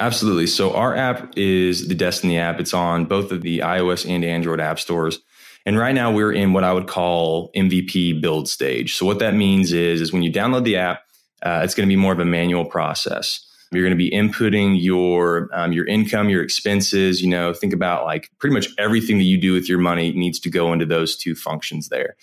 Absolutely. 0.00 0.48
So 0.48 0.74
our 0.74 0.96
app 0.96 1.38
is 1.38 1.86
the 1.86 1.94
Destiny 1.94 2.36
app. 2.36 2.58
It's 2.58 2.74
on 2.74 3.04
both 3.04 3.30
of 3.30 3.42
the 3.42 3.60
iOS 3.60 4.08
and 4.08 4.24
Android 4.24 4.60
app 4.60 4.80
stores. 4.80 5.20
And 5.66 5.78
right 5.78 5.94
now 5.94 6.12
we're 6.12 6.32
in 6.32 6.52
what 6.52 6.64
I 6.64 6.72
would 6.72 6.88
call 6.88 7.52
MVP 7.52 8.20
build 8.20 8.48
stage. 8.48 8.96
So 8.96 9.06
what 9.06 9.20
that 9.20 9.34
means 9.34 9.72
is, 9.72 10.00
is 10.00 10.12
when 10.12 10.22
you 10.22 10.32
download 10.32 10.64
the 10.64 10.76
app, 10.76 11.02
uh, 11.42 11.60
it's 11.62 11.74
going 11.74 11.88
to 11.88 11.92
be 11.92 11.96
more 11.96 12.12
of 12.12 12.18
a 12.18 12.24
manual 12.24 12.64
process. 12.64 13.46
You're 13.74 13.84
going 13.84 13.96
to 13.96 13.96
be 13.96 14.10
inputting 14.10 14.80
your 14.80 15.48
um, 15.52 15.72
your 15.72 15.86
income, 15.86 16.28
your 16.28 16.42
expenses. 16.42 17.22
You 17.22 17.28
know, 17.28 17.52
think 17.52 17.72
about 17.72 18.04
like 18.04 18.30
pretty 18.38 18.54
much 18.54 18.68
everything 18.78 19.18
that 19.18 19.24
you 19.24 19.38
do 19.38 19.52
with 19.52 19.68
your 19.68 19.78
money 19.78 20.12
needs 20.12 20.38
to 20.40 20.50
go 20.50 20.72
into 20.72 20.86
those 20.86 21.16
two 21.16 21.34
functions 21.34 21.88
there. 21.88 22.16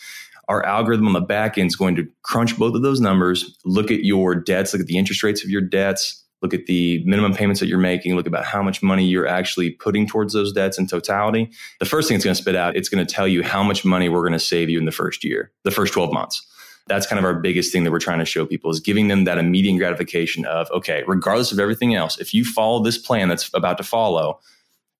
Our 0.47 0.65
algorithm 0.65 1.07
on 1.07 1.13
the 1.13 1.21
back 1.21 1.57
end 1.57 1.67
is 1.67 1.75
going 1.75 1.95
to 1.95 2.07
crunch 2.23 2.57
both 2.57 2.75
of 2.75 2.81
those 2.81 2.99
numbers, 2.99 3.57
look 3.63 3.89
at 3.89 4.03
your 4.03 4.35
debts, 4.35 4.73
look 4.73 4.81
at 4.81 4.87
the 4.87 4.97
interest 4.97 5.23
rates 5.23 5.43
of 5.43 5.49
your 5.49 5.61
debts, 5.61 6.21
look 6.41 6.53
at 6.53 6.65
the 6.65 7.03
minimum 7.05 7.33
payments 7.33 7.59
that 7.59 7.67
you're 7.67 7.77
making, 7.77 8.15
look 8.15 8.27
about 8.27 8.43
how 8.43 8.61
much 8.61 8.81
money 8.81 9.05
you're 9.05 9.27
actually 9.27 9.69
putting 9.69 10.07
towards 10.07 10.33
those 10.33 10.51
debts 10.51 10.77
in 10.77 10.87
totality. 10.87 11.49
The 11.79 11.85
first 11.85 12.07
thing 12.07 12.15
it's 12.15 12.25
going 12.25 12.35
to 12.35 12.41
spit 12.41 12.55
out, 12.55 12.75
it's 12.75 12.89
going 12.89 13.05
to 13.05 13.13
tell 13.13 13.27
you 13.27 13.43
how 13.43 13.63
much 13.63 13.85
money 13.85 14.09
we're 14.09 14.21
going 14.21 14.33
to 14.33 14.39
save 14.39 14.69
you 14.69 14.79
in 14.79 14.85
the 14.85 14.91
first 14.91 15.23
year, 15.23 15.51
the 15.63 15.71
first 15.71 15.93
12 15.93 16.11
months. 16.11 16.45
That's 16.87 17.07
kind 17.07 17.19
of 17.19 17.25
our 17.25 17.35
biggest 17.35 17.71
thing 17.71 17.83
that 17.83 17.91
we're 17.91 17.99
trying 17.99 18.19
to 18.19 18.25
show 18.25 18.45
people 18.45 18.71
is 18.71 18.79
giving 18.79 19.07
them 19.07 19.23
that 19.25 19.37
immediate 19.37 19.77
gratification 19.77 20.45
of, 20.45 20.69
okay, 20.71 21.03
regardless 21.07 21.51
of 21.51 21.59
everything 21.59 21.95
else, 21.95 22.19
if 22.19 22.33
you 22.33 22.43
follow 22.43 22.83
this 22.83 22.97
plan 22.97 23.29
that's 23.29 23.49
about 23.53 23.77
to 23.77 23.83
follow, 23.83 24.39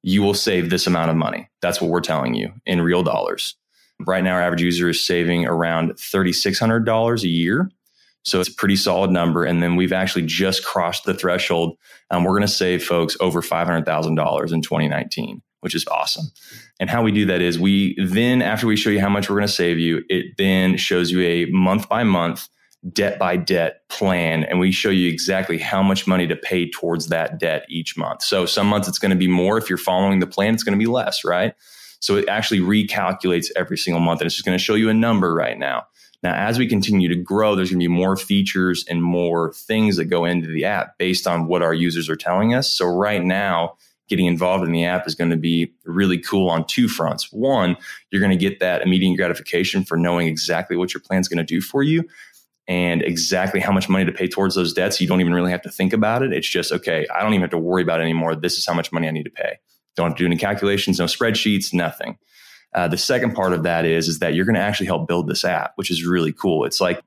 you 0.04 0.22
will 0.22 0.34
save 0.34 0.70
this 0.70 0.88
amount 0.88 1.10
of 1.10 1.16
money. 1.16 1.50
That's 1.62 1.82
what 1.82 1.92
we're 1.92 2.02
telling 2.02 2.34
you 2.34 2.54
in 2.66 2.82
real 2.82 3.04
dollars. 3.04 3.56
Right 4.00 4.24
now, 4.24 4.36
our 4.36 4.42
average 4.42 4.62
user 4.62 4.90
is 4.90 5.06
saving 5.06 5.46
around 5.46 5.92
$3,600 5.94 7.24
a 7.24 7.28
year 7.28 7.70
so 8.24 8.40
it's 8.40 8.50
a 8.50 8.54
pretty 8.54 8.76
solid 8.76 9.12
number. 9.12 9.44
And 9.44 9.62
then 9.62 9.76
we've 9.76 9.94
actually 9.94 10.26
just 10.26 10.64
crossed 10.64 11.06
the 11.06 11.14
threshold. 11.14 11.78
Um, 12.10 12.24
we're 12.24 12.32
going 12.32 12.42
to 12.44 12.48
save 12.48 12.84
folks 12.84 13.18
over 13.20 13.42
$500,000 13.42 14.54
in 14.54 14.62
2019, 14.62 15.42
which 15.62 15.74
is 15.74 15.88
awesome. 15.88 16.26
And 16.80 16.90
how 16.90 17.02
we 17.02 17.12
do 17.12 17.26
that 17.28 17.42
is 17.42 17.58
we 17.58 17.96
then, 18.04 18.42
after 18.42 18.68
we 18.68 18.76
show 18.76 18.90
you 18.90 19.00
how 19.00 19.10
much 19.10 19.30
we're 19.30 19.38
going 19.38 19.48
to 19.48 19.54
save 19.54 19.80
you, 19.80 20.04
it 20.10 20.38
then 20.38 20.78
shows 20.78 21.12
you 21.12 21.22
a 21.22 21.46
month 21.46 21.88
by 21.88 22.04
month, 22.04 22.50
debt 22.92 23.18
by 23.18 23.38
debt 23.38 23.88
plan. 23.90 24.44
And 24.44 24.60
we 24.60 24.72
show 24.72 24.90
you 24.90 25.10
exactly 25.10 25.58
how 25.58 25.82
much 25.82 26.08
money 26.08 26.28
to 26.28 26.36
pay 26.36 26.70
towards 26.70 27.08
that 27.08 27.40
debt 27.40 27.66
each 27.70 27.96
month. 27.98 28.24
So 28.24 28.46
some 28.46 28.68
months 28.68 28.88
it's 28.88 29.00
going 29.00 29.12
to 29.12 29.16
be 29.16 29.28
more. 29.28 29.58
If 29.58 29.70
you're 29.70 29.78
following 29.78 30.20
the 30.20 30.28
plan, 30.28 30.54
it's 30.54 30.64
going 30.64 30.78
to 30.78 30.84
be 30.84 30.92
less, 30.92 31.24
right? 31.24 31.54
So 32.00 32.18
it 32.18 32.28
actually 32.28 32.60
recalculates 32.60 33.48
every 33.56 33.78
single 33.78 34.02
month 34.02 34.22
and 34.22 34.26
it's 34.26 34.36
just 34.36 34.46
going 34.46 34.58
to 34.58 34.64
show 34.64 34.74
you 34.74 34.90
a 34.90 34.94
number 34.94 35.34
right 35.34 35.58
now. 35.58 35.86
Now, 36.24 36.36
as 36.36 36.60
we 36.60 36.68
continue 36.68 37.10
to 37.10 37.16
grow, 37.16 37.56
there's 37.56 37.72
going 37.72 37.80
to 37.80 37.84
be 37.84 37.94
more 37.94 38.16
features 38.16 38.86
and 38.88 39.02
more 39.02 39.54
things 39.54 39.98
that 39.98 40.06
go 40.06 40.26
into 40.26 40.48
the 40.48 40.66
app 40.66 40.98
based 40.98 41.26
on 41.26 41.48
what 41.48 41.64
our 41.64 41.74
users 41.74 42.10
are 42.10 42.16
telling 42.16 42.54
us. 42.54 42.72
So, 42.72 42.86
right 42.86 43.24
now, 43.24 43.78
getting 44.12 44.26
involved 44.26 44.66
in 44.66 44.74
the 44.74 44.84
app 44.84 45.08
is 45.08 45.16
going 45.16 45.30
to 45.30 45.38
be 45.38 45.74
really 45.86 46.18
cool 46.18 46.50
on 46.50 46.68
two 46.68 46.90
fronts. 46.90 47.32
One, 47.32 47.78
you're 48.12 48.20
going 48.20 48.38
to 48.38 48.50
get 48.50 48.60
that 48.60 48.82
immediate 48.82 49.16
gratification 49.16 49.86
for 49.86 49.96
knowing 49.96 50.28
exactly 50.28 50.76
what 50.76 50.94
your 50.94 51.00
plan 51.00 51.22
is 51.22 51.30
going 51.30 51.38
to 51.38 51.46
do 51.46 51.62
for 51.62 51.82
you 51.82 52.04
and 52.68 53.02
exactly 53.02 53.62
how 53.62 53.72
much 53.72 53.88
money 53.88 54.04
to 54.04 54.12
pay 54.12 54.28
towards 54.28 54.54
those 54.54 54.74
debts. 54.74 55.00
You 55.00 55.08
don't 55.08 55.22
even 55.22 55.34
really 55.34 55.52
have 55.52 55.62
to 55.62 55.70
think 55.70 55.94
about 55.94 56.24
it. 56.24 56.34
It's 56.34 56.50
just, 56.50 56.74
okay, 56.74 57.08
I 57.16 57.24
don't 57.24 57.32
even 57.34 57.42
have 57.42 57.52
to 57.52 57.58
worry 57.58 57.84
about 57.84 58.02
it 58.02 58.04
anymore. 58.04 58.36
This 58.36 58.58
is 58.58 58.66
how 58.66 58.74
much 58.74 58.92
money 58.92 59.08
I 59.08 59.12
need 59.12 59.24
to 59.24 59.32
pay. 59.32 59.60
Don't 59.96 60.10
have 60.10 60.18
to 60.18 60.24
do 60.24 60.28
any 60.28 60.36
calculations, 60.36 61.00
no 61.00 61.06
spreadsheets, 61.06 61.74
nothing. 61.74 62.18
Uh, 62.76 62.90
the 62.90 62.98
second 62.98 63.34
part 63.34 63.54
of 63.54 63.64
that 63.64 63.86
is 63.86 64.10
is 64.10 64.20
that 64.20 64.34
you're 64.34 64.46
going 64.46 64.56
to 64.56 64.62
actually 64.62 64.88
help 64.88 65.08
build 65.08 65.30
this 65.30 65.46
app, 65.46 65.72
which 65.76 65.90
is 65.90 66.06
really 66.06 66.34
cool. 66.34 66.66
It's 66.66 66.82
like 66.82 67.02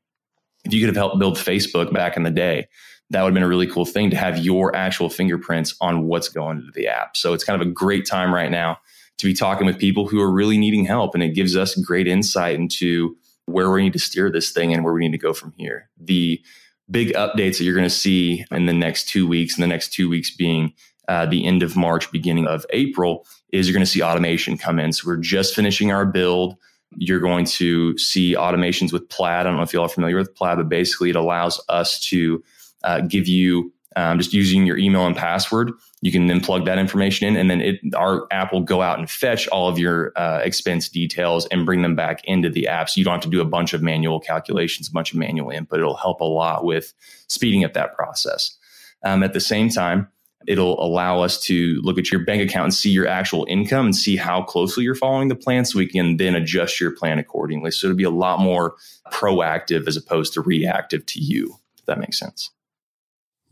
if 0.65 0.73
you 0.73 0.81
could 0.81 0.89
have 0.89 0.97
helped 0.97 1.19
build 1.19 1.37
Facebook 1.37 1.93
back 1.93 2.17
in 2.17 2.23
the 2.23 2.31
day, 2.31 2.69
that 3.11 3.23
would 3.23 3.29
have 3.29 3.35
been 3.35 3.43
a 3.43 3.49
really 3.49 3.67
cool 3.67 3.85
thing 3.85 4.11
to 4.11 4.17
have 4.17 4.39
your 4.39 4.75
actual 4.75 5.11
fingerprints 5.11 5.77
on 5.81 6.05
what's 6.05 6.29
going 6.29 6.59
into 6.59 6.73
the 6.75 6.89
app. 6.89 7.17
So 7.17 7.33
it's 7.33 7.45
kind 7.45 7.61
of 7.61 7.67
a 7.67 7.71
great 7.71 8.07
time 8.07 8.35
right 8.35 8.51
now 8.51 8.79
to 9.19 9.27
be 9.27 9.35
talking 9.35 9.67
with 9.67 9.79
people 9.79 10.09
who 10.09 10.21
are 10.21 10.31
really 10.31 10.59
needing 10.59 10.85
help, 10.85 11.15
and 11.15 11.23
it 11.23 11.35
gives 11.35 11.57
us 11.57 11.75
great 11.77 12.09
insight 12.09 12.57
into 12.57 13.17
where 13.47 13.71
we 13.71 13.83
need 13.83 13.93
to 13.93 13.99
steer 13.99 14.31
this 14.31 14.51
thing 14.51 14.73
and 14.73 14.85
where 14.85 14.93
we 14.93 15.01
need 15.01 15.13
to 15.13 15.19
go 15.19 15.33
from 15.33 15.53
here. 15.57 15.89
The 16.01 16.43
big 16.91 17.13
updates 17.13 17.59
that 17.59 17.65
you're 17.65 17.75
going 17.75 17.85
to 17.85 17.91
see 17.91 18.45
in 18.51 18.67
the 18.67 18.73
next 18.73 19.09
two 19.09 19.29
weeks, 19.29 19.55
and 19.55 19.63
the 19.63 19.69
next 19.69 19.93
two 19.93 20.09
weeks 20.09 20.35
being 20.35 20.73
uh, 21.07 21.27
the 21.27 21.47
end 21.47 21.63
of 21.63 21.77
March, 21.77 22.11
beginning 22.11 22.47
of 22.47 22.67
April, 22.71 23.27
is 23.53 23.69
you're 23.69 23.75
going 23.75 23.85
to 23.85 23.91
see 23.91 24.03
automation 24.03 24.59
come 24.59 24.79
in. 24.79 24.93
So 24.93 25.07
we're 25.07 25.19
just 25.19 25.55
finishing 25.55 25.93
our 25.93 26.07
build. 26.07 26.57
You're 26.97 27.21
going 27.21 27.45
to 27.47 27.97
see 27.99 28.35
automations 28.35 28.93
with 28.93 29.09
Plaid. 29.09 29.41
I 29.41 29.43
don't 29.45 29.57
know 29.57 29.63
if 29.63 29.73
you 29.73 29.79
all 29.79 29.87
are 29.87 29.91
familiar 29.91 30.17
with 30.17 30.35
Plaid, 30.35 30.57
but 30.57 30.69
basically 30.69 31.11
it 31.11 31.17
allows 31.17 31.61
us 31.69 32.01
to 32.07 32.43
uh, 32.85 33.01
give 33.01 33.27
you 33.27 33.73
um, 33.97 34.19
just 34.19 34.33
using 34.33 34.67
your 34.67 34.77
email 34.77 35.07
and 35.07 35.17
password. 35.17 35.73
You 36.01 36.11
can 36.13 36.27
then 36.27 36.41
plug 36.41 36.65
that 36.67 36.79
information 36.79 37.29
in, 37.29 37.37
and 37.37 37.51
then 37.51 37.61
it, 37.61 37.81
our 37.95 38.27
app 38.31 38.53
will 38.53 38.61
go 38.61 38.83
out 38.83 38.99
and 38.99 39.09
fetch 39.09 39.47
all 39.49 39.69
of 39.69 39.79
your 39.79 40.13
uh, 40.17 40.41
expense 40.43 40.89
details 40.89 41.47
and 41.47 41.65
bring 41.65 41.83
them 41.83 41.95
back 41.95 42.21
into 42.25 42.51
the 42.51 42.67
app. 42.67 42.91
So 42.91 42.99
you 42.99 43.05
don't 43.05 43.15
have 43.15 43.23
to 43.23 43.31
do 43.31 43.41
a 43.41 43.47
bunch 43.47 43.73
of 43.73 43.83
manual 43.83 44.21
calculations, 44.21 44.89
a 44.89 44.93
bunch 44.93 45.13
of 45.13 45.19
manual 45.19 45.51
input. 45.51 45.81
It'll 45.81 45.97
help 45.97 46.21
a 46.21 46.25
lot 46.25 46.65
with 46.65 46.93
speeding 47.29 47.65
up 47.65 47.75
that 47.75 47.95
process. 47.95 48.57
Um, 49.05 49.23
at 49.23 49.33
the 49.33 49.41
same 49.41 49.69
time, 49.69 50.09
it'll 50.47 50.83
allow 50.85 51.23
us 51.23 51.41
to 51.41 51.81
look 51.83 51.99
at 51.99 52.11
your 52.11 52.25
bank 52.25 52.43
account 52.43 52.65
and 52.65 52.75
see 52.75 52.91
your 52.91 53.07
actual 53.07 53.47
income 53.49 53.87
and 53.87 53.97
see 53.97 54.17
how 54.17 54.43
closely 54.43 54.85
you're 54.85 54.95
following 54.95 55.29
the 55.29 55.35
plan 55.35 55.65
so 55.65 55.79
we 55.79 55.87
can 55.87 56.17
then 56.17 56.35
adjust 56.35 56.81
your 56.81 56.91
plan 56.91 57.19
accordingly. 57.19 57.71
So 57.71 57.87
it'll 57.87 57.97
be 57.97 58.05
a 58.05 58.11
lot 58.11 58.41
more 58.41 58.75
proactive 59.11 59.87
as 59.87 59.97
opposed 59.97 60.35
to 60.35 60.43
reactive 60.43 61.07
to 61.07 61.21
you, 61.21 61.57
if 61.79 61.87
that 61.87 61.99
makes 61.99 62.19
sense. 62.19 62.51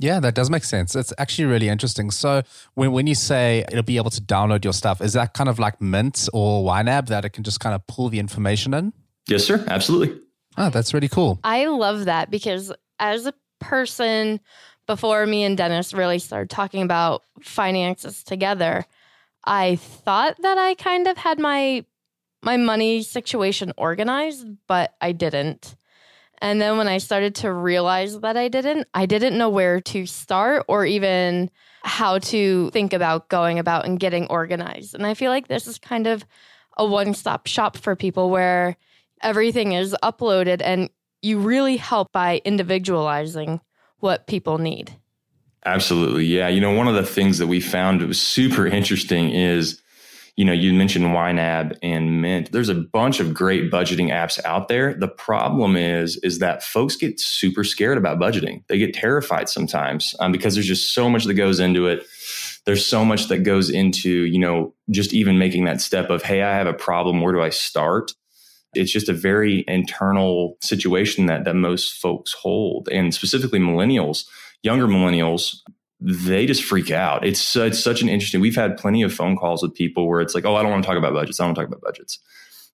Yeah, 0.03 0.19
that 0.21 0.35
does 0.35 0.51
make 0.51 0.65
sense. 0.65 0.97
It's 0.97 1.13
actually 1.17 1.45
really 1.45 1.69
interesting. 1.69 2.11
So 2.11 2.43
when, 2.75 2.91
when 2.93 3.07
you 3.07 3.15
say 3.15 3.65
it'll 3.69 3.85
be 3.85 3.97
able 3.97 4.11
to 4.11 4.21
download 4.21 4.65
your 4.65 4.73
stuff, 4.73 5.01
is 5.01 5.13
that 5.13 5.33
kind 5.35 5.49
of 5.49 5.59
like 5.59 5.81
Mint 5.81 6.29
or 6.33 6.65
YNAB 6.65 7.07
that 7.07 7.25
it 7.25 7.31
can 7.31 7.45
just 7.45 7.61
kind 7.61 7.75
of 7.75 7.87
pull 7.87 8.09
the 8.09 8.19
information 8.19 8.75
in? 8.75 8.93
Yes, 9.29 9.45
sir. 9.45 9.65
Absolutely. 9.69 10.19
Oh, 10.59 10.71
that's 10.71 10.93
really 10.93 11.09
cool. 11.09 11.39
I 11.45 11.67
love 11.67 12.07
that 12.07 12.31
because 12.31 12.73
as 12.99 13.27
a 13.27 13.35
person 13.61 14.41
before 14.87 15.25
me 15.25 15.45
and 15.45 15.57
Dennis 15.57 15.95
really 15.95 16.19
started 16.19 16.51
talking 16.51 16.83
about 16.83 17.23
finances 17.41 18.25
together, 18.25 18.85
I 19.45 19.77
thought 19.77 20.37
that 20.43 20.59
I 20.59 20.75
kind 20.75 21.07
of 21.07 21.17
had 21.17 21.39
my 21.39 21.85
my 22.45 22.57
money 22.57 23.03
situation 23.03 23.73
organized, 23.77 24.47
but 24.67 24.95
I 25.01 25.13
didn't. 25.13 25.77
And 26.43 26.61
then 26.61 26.77
when 26.77 26.89
I 26.89 26.99
started 26.99 27.37
to 27.37 27.53
realize 27.53 28.19
that 28.21 28.37
I 28.37 28.49
didn't, 28.49 28.89
I 28.93 29.07
didn't 29.07 29.39
know 29.39 29.49
where 29.49 29.81
to 29.81 30.07
start 30.07 30.65
or 30.67 30.85
even 30.85 31.51
how 31.85 32.19
to 32.19 32.69
think 32.71 32.93
about 32.93 33.29
going 33.29 33.61
about 33.61 33.87
and 33.87 33.99
getting 33.99 34.27
organized. 34.27 34.97
And 34.97 35.07
I 35.07 35.15
feel 35.15 35.31
like 35.31 35.47
this 35.47 35.69
is 35.69 35.79
kind 35.79 36.09
of 36.09 36.25
a 36.77 36.85
one 36.85 37.15
stop 37.15 37.47
shop 37.47 37.77
for 37.77 37.95
people 37.95 38.29
where 38.29 38.77
everything 39.23 39.73
is 39.73 39.95
uploaded 40.03 40.61
and 40.65 40.91
you 41.23 41.39
really 41.39 41.77
help 41.77 42.11
by 42.11 42.43
individualizing 42.45 43.61
what 44.01 44.27
people 44.27 44.59
need. 44.59 44.93
Absolutely. 45.65 46.25
Yeah. 46.25 46.49
You 46.49 46.61
know, 46.61 46.73
one 46.73 46.89
of 46.89 46.95
the 46.95 47.07
things 47.07 47.39
that 47.39 47.47
we 47.47 47.61
found 47.61 48.03
was 48.03 48.21
super 48.21 48.67
interesting 48.67 49.31
is, 49.31 49.81
you 50.37 50.45
know, 50.45 50.53
you 50.53 50.73
mentioned 50.73 51.05
YNAB 51.05 51.77
and 51.83 52.23
Mint. 52.23 52.53
There's 52.53 52.71
a 52.71 52.75
bunch 52.75 53.21
of 53.21 53.35
great 53.35 53.71
budgeting 53.71 54.11
apps 54.11 54.43
out 54.45 54.69
there. 54.69 54.95
The 54.95 55.09
problem 55.09 55.77
is, 55.77 56.17
is 56.19 56.39
that 56.39 56.63
folks 56.63 56.97
get 56.97 57.21
super 57.21 57.65
scared 57.65 57.99
about 57.99 58.19
budgeting. 58.19 58.65
They 58.69 58.79
get 58.79 58.95
terrified 58.95 59.49
sometimes 59.49 60.15
um, 60.21 60.33
because 60.33 60.55
there's 60.55 60.67
just 60.67 60.95
so 60.95 61.11
much 61.11 61.25
that 61.25 61.35
goes 61.35 61.61
into 61.61 61.87
it. 61.87 62.07
There's 62.65 62.87
so 62.87 63.05
much 63.05 63.29
that 63.29 63.41
goes 63.41 63.69
into, 63.69 64.11
you 64.11 64.39
know, 64.39 64.75
just 64.91 65.13
even 65.13 65.39
making 65.39 65.65
that 65.65 65.81
step 65.81 66.09
of, 66.09 66.23
hey, 66.23 66.43
I 66.43 66.55
have 66.55 66.67
a 66.67 66.73
problem. 66.73 67.21
Where 67.21 67.33
do 67.33 67.43
I 67.43 67.51
start? 67.51 68.13
It's 68.75 68.93
just 68.93 69.11
a 69.11 69.15
very 69.15 69.65
internal 69.69 70.57
situation 70.63 71.27
that 71.27 71.45
that 71.45 71.57
most 71.57 72.01
folks 72.01 72.33
hold, 72.33 72.89
and 72.89 73.13
specifically 73.13 73.59
millennials 73.59 74.25
younger 74.63 74.87
millennials 74.87 75.57
they 76.05 76.47
just 76.47 76.65
freak 76.65 76.91
out. 76.91 77.25
It's 77.25 77.55
it's 77.55 77.83
such 77.83 78.03
an 78.03 78.09
interesting. 78.09 78.41
We've 78.41 78.57
had 78.57 78.77
plenty 78.77 79.03
of 79.03 79.15
phone 79.15 79.37
calls 79.37 79.63
with 79.63 79.75
people 79.75 80.09
where 80.09 80.21
it's 80.21 80.35
like, 80.35 80.45
oh, 80.45 80.57
I 80.57 80.63
don't 80.63 80.71
want 80.71 80.83
to 80.83 80.87
talk 80.87 80.99
about 80.99 81.13
budgets. 81.13 81.39
I 81.39 81.45
don't 81.45 81.51
want 81.51 81.57
to 81.57 81.63
talk 81.63 81.69
about 81.69 81.81
budgets. 81.81 82.19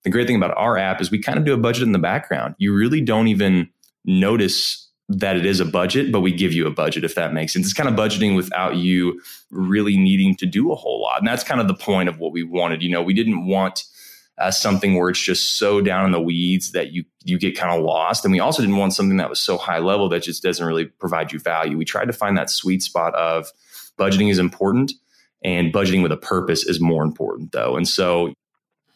The 0.03 0.09
great 0.09 0.25
thing 0.27 0.35
about 0.35 0.57
our 0.57 0.77
app 0.77 0.99
is 0.99 1.11
we 1.11 1.19
kind 1.19 1.37
of 1.37 1.45
do 1.45 1.53
a 1.53 1.57
budget 1.57 1.83
in 1.83 1.91
the 1.91 1.99
background. 1.99 2.55
You 2.57 2.73
really 2.73 3.01
don't 3.01 3.27
even 3.27 3.69
notice 4.05 4.87
that 5.09 5.35
it 5.35 5.45
is 5.45 5.59
a 5.59 5.65
budget, 5.65 6.11
but 6.11 6.21
we 6.21 6.31
give 6.31 6.53
you 6.53 6.65
a 6.65 6.71
budget 6.71 7.03
if 7.03 7.15
that 7.15 7.33
makes 7.33 7.53
sense. 7.53 7.65
It's 7.67 7.73
kind 7.73 7.89
of 7.89 7.95
budgeting 7.95 8.35
without 8.35 8.77
you 8.77 9.21
really 9.51 9.97
needing 9.97 10.35
to 10.37 10.45
do 10.45 10.71
a 10.71 10.75
whole 10.75 11.01
lot, 11.01 11.19
and 11.19 11.27
that's 11.27 11.43
kind 11.43 11.61
of 11.61 11.67
the 11.67 11.75
point 11.75 12.09
of 12.09 12.17
what 12.17 12.31
we 12.31 12.43
wanted. 12.43 12.81
You 12.81 12.89
know, 12.89 13.03
we 13.03 13.13
didn't 13.13 13.45
want 13.45 13.83
as 14.39 14.59
something 14.59 14.95
where 14.95 15.09
it's 15.09 15.19
just 15.19 15.57
so 15.57 15.81
down 15.81 16.05
in 16.05 16.11
the 16.11 16.21
weeds 16.21 16.71
that 16.71 16.91
you 16.91 17.03
you 17.23 17.37
get 17.37 17.57
kind 17.57 17.77
of 17.77 17.83
lost. 17.83 18.23
And 18.23 18.31
we 18.31 18.39
also 18.39 18.61
didn't 18.61 18.77
want 18.77 18.93
something 18.93 19.17
that 19.17 19.29
was 19.29 19.39
so 19.39 19.57
high 19.57 19.79
level 19.79 20.09
that 20.09 20.23
just 20.23 20.41
doesn't 20.41 20.65
really 20.65 20.85
provide 20.85 21.31
you 21.31 21.39
value. 21.39 21.77
We 21.77 21.85
tried 21.85 22.05
to 22.05 22.13
find 22.13 22.37
that 22.37 22.49
sweet 22.49 22.81
spot 22.81 23.13
of 23.15 23.51
budgeting 23.97 24.31
is 24.31 24.39
important 24.39 24.93
and 25.43 25.73
budgeting 25.73 26.01
with 26.01 26.11
a 26.11 26.17
purpose 26.17 26.65
is 26.65 26.79
more 26.79 27.03
important 27.03 27.51
though. 27.51 27.75
And 27.75 27.87
so 27.87 28.33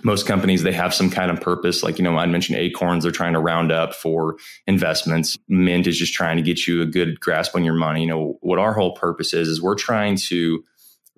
most 0.03 0.25
companies 0.25 0.63
they 0.63 0.71
have 0.71 0.93
some 0.93 1.09
kind 1.09 1.31
of 1.31 1.39
purpose 1.39 1.81
like 1.81 1.97
you 1.97 2.03
know 2.03 2.17
i 2.17 2.25
mentioned 2.25 2.57
acorns 2.57 3.03
they're 3.03 3.11
trying 3.11 3.33
to 3.33 3.39
round 3.39 3.71
up 3.71 3.93
for 3.93 4.35
investments 4.67 5.37
mint 5.47 5.87
is 5.87 5.97
just 5.97 6.13
trying 6.13 6.35
to 6.35 6.43
get 6.43 6.67
you 6.67 6.81
a 6.81 6.85
good 6.85 7.19
grasp 7.21 7.55
on 7.55 7.63
your 7.63 7.73
money 7.73 8.01
you 8.01 8.07
know 8.07 8.37
what 8.41 8.59
our 8.59 8.73
whole 8.73 8.93
purpose 8.95 9.33
is 9.33 9.47
is 9.47 9.61
we're 9.61 9.75
trying 9.75 10.17
to 10.17 10.63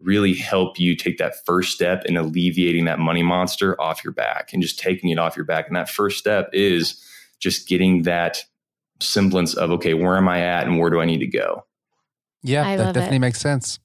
really 0.01 0.33
help 0.33 0.79
you 0.79 0.95
take 0.95 1.17
that 1.17 1.45
first 1.45 1.73
step 1.73 2.05
in 2.05 2.17
alleviating 2.17 2.85
that 2.85 2.99
money 2.99 3.23
monster 3.23 3.79
off 3.81 4.03
your 4.03 4.13
back 4.13 4.51
and 4.53 4.61
just 4.61 4.77
taking 4.77 5.09
it 5.09 5.19
off 5.19 5.35
your 5.35 5.45
back. 5.45 5.67
And 5.67 5.75
that 5.75 5.89
first 5.89 6.17
step 6.17 6.49
is 6.53 7.01
just 7.39 7.67
getting 7.67 8.03
that 8.03 8.43
semblance 8.99 9.53
of, 9.53 9.71
okay, 9.71 9.93
where 9.93 10.17
am 10.17 10.27
I 10.27 10.41
at 10.41 10.67
and 10.67 10.79
where 10.79 10.89
do 10.89 10.99
I 10.99 11.05
need 11.05 11.19
to 11.19 11.27
go? 11.27 11.65
Yeah, 12.43 12.67
I 12.67 12.75
that 12.77 12.93
definitely 12.93 13.17
it. 13.17 13.19
makes 13.19 13.39
sense. 13.39 13.79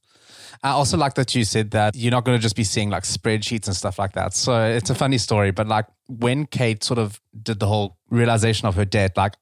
I 0.62 0.70
also 0.70 0.98
like 0.98 1.14
that 1.14 1.34
you 1.34 1.44
said 1.44 1.70
that 1.70 1.96
you're 1.96 2.10
not 2.10 2.24
going 2.24 2.36
to 2.36 2.42
just 2.42 2.56
be 2.56 2.64
seeing 2.64 2.90
like 2.90 3.04
spreadsheets 3.04 3.66
and 3.66 3.74
stuff 3.74 3.98
like 3.98 4.12
that. 4.12 4.34
So 4.34 4.68
it's 4.68 4.90
a 4.90 4.94
funny 4.94 5.16
story, 5.16 5.52
but 5.52 5.66
like 5.66 5.86
when 6.08 6.44
Kate 6.44 6.84
sort 6.84 6.98
of 6.98 7.18
did 7.42 7.60
the 7.60 7.66
whole 7.66 7.96
realization 8.10 8.68
of 8.68 8.74
her 8.74 8.84
debt, 8.84 9.16
like 9.16 9.34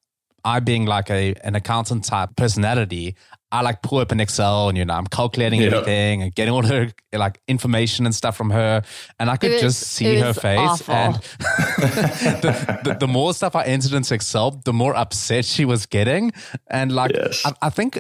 I 0.45 0.61
being 0.61 0.87
like 0.87 1.11
a 1.11 1.35
an 1.45 1.55
accountant 1.55 2.05
type 2.05 2.31
personality, 2.37 3.17
I 3.51 3.63
like 3.63 3.83
pull 3.83 3.99
open 3.99 4.21
Excel 4.21 4.69
and 4.69 4.77
you 4.77 4.85
know 4.85 4.95
I'm 4.95 5.07
calculating 5.07 5.61
yep. 5.61 5.73
everything 5.73 6.23
and 6.23 6.35
getting 6.35 6.53
all 6.53 6.63
her 6.63 6.93
like 7.13 7.41
information 7.49 8.05
and 8.05 8.15
stuff 8.15 8.37
from 8.37 8.51
her, 8.51 8.83
and 9.19 9.31
I 9.31 9.37
could 9.37 9.53
was, 9.53 9.61
just 9.61 9.81
see 9.81 10.17
her 10.17 10.35
face. 10.35 10.59
Awful. 10.59 10.95
And 10.95 11.15
the, 11.45 12.81
the, 12.85 12.97
the, 13.01 13.09
more 13.09 13.33
stuff 13.33 13.57
I 13.57 13.65
entered 13.65 13.93
into 13.93 14.15
Excel, 14.15 14.61
the 14.65 14.73
more 14.73 14.95
upset 14.95 15.45
she 15.45 15.65
was 15.65 15.87
getting, 15.87 16.33
and 16.69 16.93
like 16.93 17.13
yes. 17.15 17.45
I, 17.45 17.53
I 17.63 17.71
think 17.71 17.99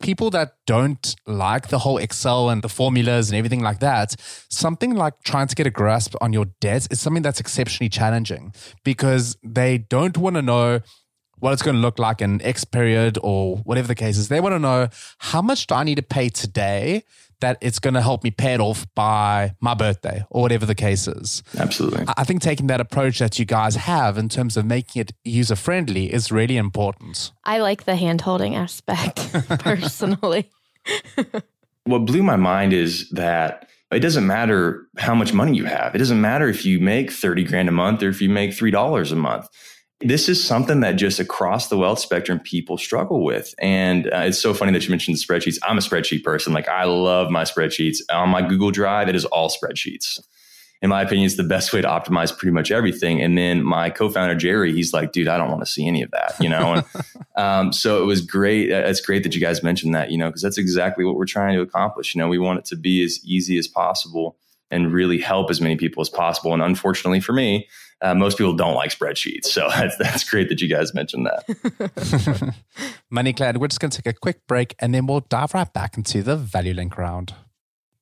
people 0.00 0.30
that 0.30 0.56
don't 0.66 1.14
like 1.26 1.68
the 1.68 1.78
whole 1.78 1.98
Excel 1.98 2.50
and 2.50 2.62
the 2.62 2.68
formulas 2.68 3.30
and 3.30 3.36
everything 3.36 3.60
like 3.60 3.80
that, 3.80 4.16
something 4.50 4.94
like 4.94 5.14
trying 5.24 5.46
to 5.46 5.54
get 5.54 5.66
a 5.66 5.70
grasp 5.70 6.14
on 6.20 6.32
your 6.32 6.46
debts 6.60 6.88
is 6.90 7.00
something 7.00 7.22
that's 7.22 7.40
exceptionally 7.40 7.88
challenging 7.88 8.52
because 8.84 9.36
they 9.42 9.78
don't 9.78 10.16
want 10.16 10.36
to 10.36 10.42
know 10.42 10.80
what 11.40 11.52
it's 11.52 11.62
going 11.62 11.76
to 11.76 11.80
look 11.80 11.98
like 11.98 12.22
in 12.22 12.40
X 12.42 12.64
period 12.64 13.18
or 13.22 13.56
whatever 13.58 13.88
the 13.88 13.94
case 13.94 14.16
is. 14.16 14.28
They 14.28 14.40
want 14.40 14.54
to 14.54 14.58
know 14.58 14.88
how 15.18 15.42
much 15.42 15.66
do 15.66 15.74
I 15.74 15.84
need 15.84 15.96
to 15.96 16.02
pay 16.02 16.28
today 16.28 17.04
that 17.40 17.58
it's 17.60 17.78
going 17.78 17.94
to 17.94 18.02
help 18.02 18.22
me 18.22 18.30
pay 18.30 18.54
it 18.54 18.60
off 18.60 18.86
by 18.94 19.54
my 19.60 19.74
birthday 19.74 20.24
or 20.30 20.42
whatever 20.42 20.66
the 20.66 20.74
case 20.74 21.08
is. 21.08 21.42
Absolutely. 21.58 22.04
I 22.16 22.24
think 22.24 22.42
taking 22.42 22.66
that 22.68 22.80
approach 22.80 23.18
that 23.18 23.38
you 23.38 23.44
guys 23.44 23.76
have 23.76 24.18
in 24.18 24.28
terms 24.28 24.56
of 24.56 24.66
making 24.66 25.00
it 25.00 25.12
user 25.24 25.56
friendly 25.56 26.12
is 26.12 26.30
really 26.30 26.56
important. 26.56 27.32
I 27.44 27.58
like 27.58 27.84
the 27.84 27.96
hand 27.96 28.20
holding 28.20 28.54
aspect 28.54 29.32
personally. 29.60 30.50
what 31.84 32.00
blew 32.00 32.22
my 32.22 32.36
mind 32.36 32.72
is 32.72 33.08
that 33.10 33.68
it 33.90 34.00
doesn't 34.00 34.26
matter 34.26 34.86
how 34.98 35.14
much 35.14 35.32
money 35.32 35.56
you 35.56 35.64
have. 35.64 35.94
It 35.94 35.98
doesn't 35.98 36.20
matter 36.20 36.48
if 36.48 36.64
you 36.64 36.78
make 36.78 37.10
30 37.10 37.44
grand 37.44 37.68
a 37.68 37.72
month 37.72 38.02
or 38.02 38.08
if 38.08 38.20
you 38.20 38.28
make 38.28 38.50
$3 38.50 39.12
a 39.12 39.16
month 39.16 39.48
this 40.00 40.28
is 40.28 40.42
something 40.42 40.80
that 40.80 40.92
just 40.92 41.20
across 41.20 41.68
the 41.68 41.76
wealth 41.76 41.98
spectrum 41.98 42.40
people 42.40 42.78
struggle 42.78 43.22
with. 43.22 43.54
And 43.58 44.06
uh, 44.06 44.20
it's 44.24 44.40
so 44.40 44.54
funny 44.54 44.72
that 44.72 44.82
you 44.84 44.90
mentioned 44.90 45.16
the 45.16 45.20
spreadsheets. 45.20 45.58
I'm 45.62 45.76
a 45.76 45.82
spreadsheet 45.82 46.24
person. 46.24 46.52
Like 46.52 46.68
i 46.68 46.84
love 46.84 47.30
my 47.30 47.44
spreadsheets. 47.44 47.98
On 48.10 48.30
my 48.30 48.42
google 48.42 48.70
drive 48.70 49.08
it 49.08 49.14
is 49.14 49.26
all 49.26 49.50
spreadsheets. 49.50 50.18
In 50.82 50.88
my 50.88 51.02
opinion 51.02 51.26
it's 51.26 51.36
the 51.36 51.42
best 51.42 51.74
way 51.74 51.82
to 51.82 51.88
optimize 51.88 52.36
pretty 52.36 52.52
much 52.52 52.70
everything. 52.70 53.20
And 53.20 53.36
then 53.36 53.62
my 53.62 53.90
co-founder 53.90 54.36
jerry 54.36 54.72
he's 54.72 54.94
like 54.94 55.12
dude 55.12 55.28
i 55.28 55.36
don't 55.36 55.50
want 55.50 55.60
to 55.60 55.70
see 55.70 55.86
any 55.86 56.02
of 56.02 56.10
that 56.12 56.34
you 56.40 56.48
know? 56.48 56.74
And 56.74 56.84
um, 57.36 57.72
so 57.72 58.02
it 58.02 58.06
was 58.06 58.22
great 58.22 58.72
uh, 58.72 58.86
it's 58.86 59.02
great 59.02 59.22
that 59.24 59.34
you 59.34 59.40
guys 59.40 59.62
mentioned 59.62 59.94
that 59.94 60.10
you 60.10 60.16
know 60.16 60.28
because 60.28 60.42
that's 60.42 60.58
exactly 60.58 61.04
what 61.04 61.16
we're 61.16 61.26
trying 61.26 61.54
to 61.56 61.60
accomplish. 61.60 62.14
You 62.14 62.20
know 62.20 62.28
we 62.28 62.38
want 62.38 62.58
it 62.58 62.64
to 62.66 62.76
be 62.76 63.04
as 63.04 63.20
easy 63.22 63.58
as 63.58 63.68
possible 63.68 64.36
and 64.70 64.92
really 64.92 65.18
help 65.18 65.50
as 65.50 65.60
many 65.60 65.76
people 65.76 66.00
as 66.00 66.08
possible 66.08 66.52
and 66.52 66.62
unfortunately 66.62 67.20
for 67.20 67.32
me 67.32 67.66
uh, 68.02 68.14
most 68.14 68.38
people 68.38 68.54
don't 68.54 68.74
like 68.74 68.90
spreadsheets. 68.90 69.46
So 69.46 69.68
that's, 69.74 69.96
that's 69.98 70.24
great 70.24 70.48
that 70.48 70.60
you 70.60 70.68
guys 70.68 70.94
mentioned 70.94 71.26
that. 71.26 72.54
Money 73.10 73.32
Clan, 73.32 73.58
we're 73.58 73.68
just 73.68 73.80
going 73.80 73.90
to 73.90 74.02
take 74.02 74.14
a 74.14 74.18
quick 74.18 74.46
break 74.46 74.74
and 74.78 74.94
then 74.94 75.06
we'll 75.06 75.20
dive 75.20 75.54
right 75.54 75.70
back 75.70 75.96
into 75.96 76.22
the 76.22 76.36
Value 76.36 76.74
Link 76.74 76.96
round. 76.96 77.34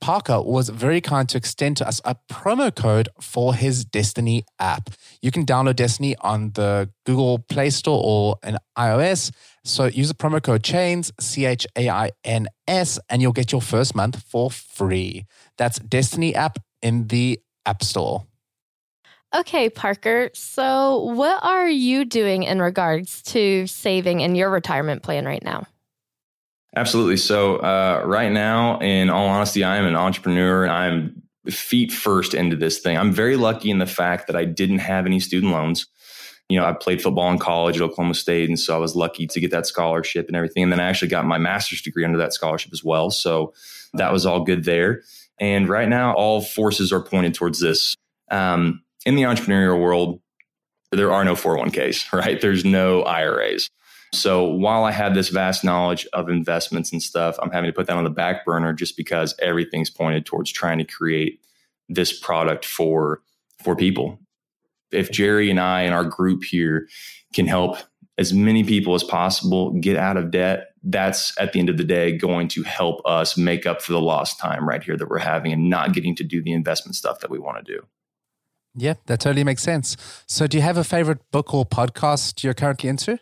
Parker 0.01 0.41
was 0.41 0.69
very 0.69 1.01
kind 1.01 1.29
to 1.29 1.37
extend 1.37 1.77
to 1.79 1.89
us 1.89 2.01
a 2.05 2.17
promo 2.31 2.75
code 2.75 3.09
for 3.21 3.55
his 3.55 3.85
Destiny 3.85 4.45
app. 4.59 4.91
You 5.23 5.31
can 5.31 5.45
download 5.45 5.77
Destiny 5.77 6.17
on 6.21 6.53
the 6.53 6.91
Google 7.05 7.41
Play 7.41 7.71
Store 7.71 8.01
or 8.05 8.37
an 8.43 8.59
iOS. 8.77 9.33
So 9.65 9.87
use 9.87 10.09
the 10.09 10.15
promo 10.15 10.43
code 10.43 10.63
CHAINS, 10.63 11.13
C 11.21 11.45
H 11.45 11.67
A 11.77 11.89
I 11.89 12.11
N 12.25 12.47
S, 12.67 12.99
and 13.09 13.21
you'll 13.21 13.33
get 13.33 13.53
your 13.53 13.61
first 13.61 13.95
month 13.95 14.23
for 14.23 14.51
free. 14.51 15.27
That's 15.57 15.79
Destiny 15.79 16.35
app 16.35 16.59
in 16.81 17.09
the 17.09 17.41
App 17.67 17.83
Store. 17.83 18.25
Okay, 19.35 19.69
Parker. 19.69 20.31
So, 20.33 21.05
what 21.05 21.45
are 21.45 21.69
you 21.69 22.07
doing 22.07 22.45
in 22.45 22.63
regards 22.63 23.21
to 23.25 23.67
saving 23.67 24.21
in 24.21 24.35
your 24.35 24.49
retirement 24.49 25.03
plan 25.03 25.27
right 25.27 25.45
now? 25.45 25.67
Absolutely. 26.77 27.17
So, 27.17 27.57
uh, 27.57 28.03
right 28.05 28.31
now, 28.31 28.79
in 28.81 29.11
all 29.11 29.27
honesty, 29.27 29.65
I 29.65 29.77
am 29.77 29.87
an 29.87 29.97
entrepreneur 29.97 30.65
and 30.65 30.73
I'm 30.73 31.23
feet 31.51 31.93
first 31.93 32.35
into 32.35 32.57
this 32.57 32.79
thing. 32.79 32.97
I'm 32.97 33.13
very 33.13 33.37
lucky 33.37 33.71
in 33.71 33.79
the 33.79 33.87
fact 33.87 34.27
that 34.27 34.37
I 34.37 34.45
didn't 34.45 34.79
have 34.79 35.07
any 35.07 35.21
student 35.21 35.53
loans. 35.53 35.87
You 36.49 36.59
know, 36.59 36.67
I 36.67 36.73
played 36.73 37.03
football 37.03 37.31
in 37.31 37.39
college 37.39 37.77
at 37.77 37.83
Oklahoma 37.83 38.15
State, 38.15 38.49
and 38.49 38.59
so 38.59 38.75
I 38.75 38.79
was 38.79 38.97
lucky 38.97 39.27
to 39.27 39.41
get 39.41 39.51
that 39.51 39.67
scholarship 39.67 40.29
and 40.29 40.37
everything. 40.37 40.63
And 40.63 40.73
then 40.73 40.81
I 40.81 40.85
actually 40.89 41.09
got 41.09 41.27
my 41.27 41.39
master's 41.39 41.83
degree 41.83 42.05
under 42.05 42.19
that 42.19 42.33
scholarship 42.33 42.73
as 42.73 42.83
well. 42.83 43.11
So 43.11 43.53
that 43.95 44.13
was 44.13 44.25
all 44.25 44.45
good 44.45 44.65
there. 44.65 45.03
And 45.39 45.69
right 45.69 45.89
now, 45.89 46.15
all 46.15 46.41
forces 46.41 46.93
are 46.93 47.03
pointed 47.03 47.35
towards 47.35 47.61
this. 47.61 47.95
Um, 48.31 48.83
in 49.07 49.15
the 49.15 49.23
entrepreneurial 49.23 49.81
world, 49.81 50.21
there 50.91 51.13
are 51.13 51.25
no 51.25 51.35
401ks, 51.35 52.13
right? 52.19 52.41
There's 52.41 52.65
no 52.65 53.03
IRAs. 53.03 53.69
So 54.13 54.45
while 54.45 54.85
I 54.85 54.91
have 54.91 55.15
this 55.15 55.29
vast 55.29 55.65
knowledge 55.65 56.07
of 56.13 56.29
investments 56.29 56.93
and 56.93 57.03
stuff, 57.03 57.37
I'm 57.41 57.51
having 57.51 57.69
to 57.69 57.75
put 57.75 57.87
that 57.89 57.97
on 57.97 58.05
the 58.05 58.11
back 58.11 58.45
burner 58.45 58.73
just 58.73 58.97
because 58.97 59.35
everything's 59.41 59.91
pointed 59.91 60.25
towards 60.25 60.51
trying 60.51 60.79
to 60.79 60.85
create 60.85 61.41
this 61.89 62.19
product 62.19 62.65
for 62.65 63.23
for 63.63 63.77
people. 63.77 64.19
If 64.91 65.11
Jerry 65.11 65.51
and 65.51 65.61
I 65.61 65.83
and 65.83 65.95
our 65.95 66.05
group 66.05 66.45
here 66.45 66.89
can 67.35 67.47
help 67.47 67.77
as 68.17 68.33
many 68.33 68.65
people 68.65 68.95
as 68.95 69.05
possible 69.05 69.73
get 69.73 69.97
out 69.97 70.17
of 70.17 70.31
debt, 70.31 70.73
that's 70.83 71.39
at 71.39 71.53
the 71.53 71.61
end 71.61 71.69
of 71.69 71.77
the 71.77 71.85
day 71.85 72.17
going 72.17 72.49
to 72.49 72.63
help 72.63 73.01
us 73.05 73.37
make 73.37 73.67
up 73.67 73.83
for 73.83 73.93
the 73.93 74.01
lost 74.01 74.39
time 74.39 74.67
right 74.67 74.83
here 74.83 74.97
that 74.97 75.09
we're 75.09 75.19
having 75.19 75.53
and 75.53 75.69
not 75.69 75.93
getting 75.93 76.15
to 76.17 76.25
do 76.25 76.43
the 76.43 76.53
investment 76.53 76.97
stuff 76.97 77.21
that 77.21 77.31
we 77.31 77.39
want 77.39 77.65
to 77.65 77.73
do. 77.73 77.87
Yeah, 78.75 78.95
that 79.07 79.21
totally 79.21 79.45
makes 79.45 79.63
sense. 79.63 79.97
So, 80.27 80.47
do 80.47 80.57
you 80.57 80.63
have 80.63 80.77
a 80.77 80.85
favorite 80.85 81.19
book 81.31 81.53
or 81.53 81.67
podcast 81.67 82.43
you're 82.45 82.55
currently 82.55 82.89
into? 82.89 83.19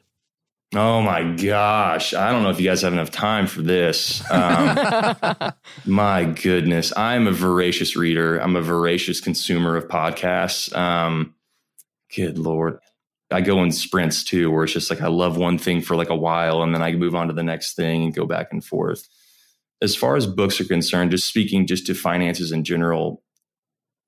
Oh 0.75 1.01
my 1.01 1.23
gosh. 1.37 2.13
I 2.13 2.33
don't 2.33 2.43
know 2.43 2.51
if 2.51 2.59
you 2.59 2.69
guys 2.69 2.83
have 2.83 2.93
enough 2.93 3.11
time 3.11 3.47
for 3.47 3.63
this. 3.63 4.29
Um, 4.31 5.53
my 5.87 6.25
goodness. 6.25 6.93
I'm 6.97 7.27
a 7.27 7.33
voracious 7.33 7.95
reader. 7.95 8.39
I'm 8.39 8.57
a 8.57 8.63
voracious 8.63 9.21
consumer 9.21 9.77
of 9.77 9.87
podcasts. 9.89 10.75
Um, 10.77 11.35
good 12.15 12.39
Lord. 12.39 12.79
I 13.31 13.41
go 13.41 13.63
in 13.63 13.73
sprints 13.73 14.25
too, 14.25 14.51
where 14.51 14.65
it's 14.65 14.73
just 14.73 14.91
like 14.91 15.01
I 15.01 15.09
love 15.09 15.37
one 15.37 15.59
thing 15.59 15.83
for 15.83 15.97
like 15.97 16.11
a 16.11 16.17
while 16.17 16.63
and 16.63 16.75
then 16.75 16.83
I 16.83 16.93
move 16.93 17.15
on 17.15 17.29
to 17.29 17.33
the 17.33 17.43
next 17.43 17.75
thing 17.75 18.05
and 18.05 18.15
go 18.15 18.27
back 18.27 18.49
and 18.51 18.65
forth. 18.65 19.09
As 19.81 19.95
far 19.95 20.17
as 20.17 20.27
books 20.27 20.61
are 20.61 20.65
concerned, 20.65 21.11
just 21.11 21.29
speaking 21.29 21.67
just 21.67 21.87
to 21.87 21.95
finances 21.95 22.51
in 22.51 22.65
general, 22.65 23.23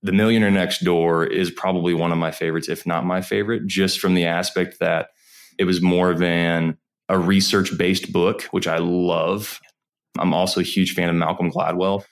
The 0.03 0.13
Millionaire 0.13 0.51
Next 0.51 0.85
Door 0.85 1.27
is 1.27 1.51
probably 1.51 1.95
one 1.95 2.11
of 2.11 2.19
my 2.19 2.31
favorites, 2.31 2.69
if 2.69 2.87
not 2.87 3.05
my 3.05 3.21
favorite, 3.21 3.67
just 3.67 4.01
from 4.01 4.15
the 4.15 4.27
aspect 4.27 4.79
that 4.81 5.09
it 5.59 5.65
was 5.65 5.83
more 5.83 6.15
than 6.15 6.79
a 7.09 7.19
research 7.19 7.77
based 7.77 8.13
book, 8.13 8.43
which 8.45 8.67
I 8.67 8.79
love. 8.79 9.61
I'm 10.19 10.33
also 10.33 10.61
a 10.61 10.65
huge 10.65 10.95
fan 10.95 11.09
of 11.09 11.17
Malcolm 11.17 11.51
Gladwell. 11.51 12.05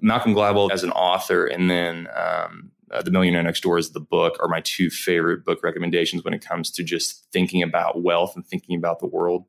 Malcolm 0.00 0.34
Gladwell 0.34 0.70
as 0.70 0.84
an 0.84 0.90
author, 0.92 1.46
and 1.46 1.70
then 1.70 2.08
um, 2.14 2.70
uh, 2.90 3.02
The 3.02 3.10
Millionaire 3.10 3.42
Next 3.42 3.62
Door 3.62 3.78
is 3.78 3.92
the 3.92 4.00
book, 4.00 4.36
are 4.40 4.48
my 4.48 4.60
two 4.60 4.90
favorite 4.90 5.44
book 5.44 5.62
recommendations 5.62 6.24
when 6.24 6.34
it 6.34 6.44
comes 6.44 6.70
to 6.72 6.82
just 6.82 7.26
thinking 7.32 7.62
about 7.62 8.02
wealth 8.02 8.34
and 8.36 8.46
thinking 8.46 8.76
about 8.76 9.00
the 9.00 9.06
world. 9.06 9.46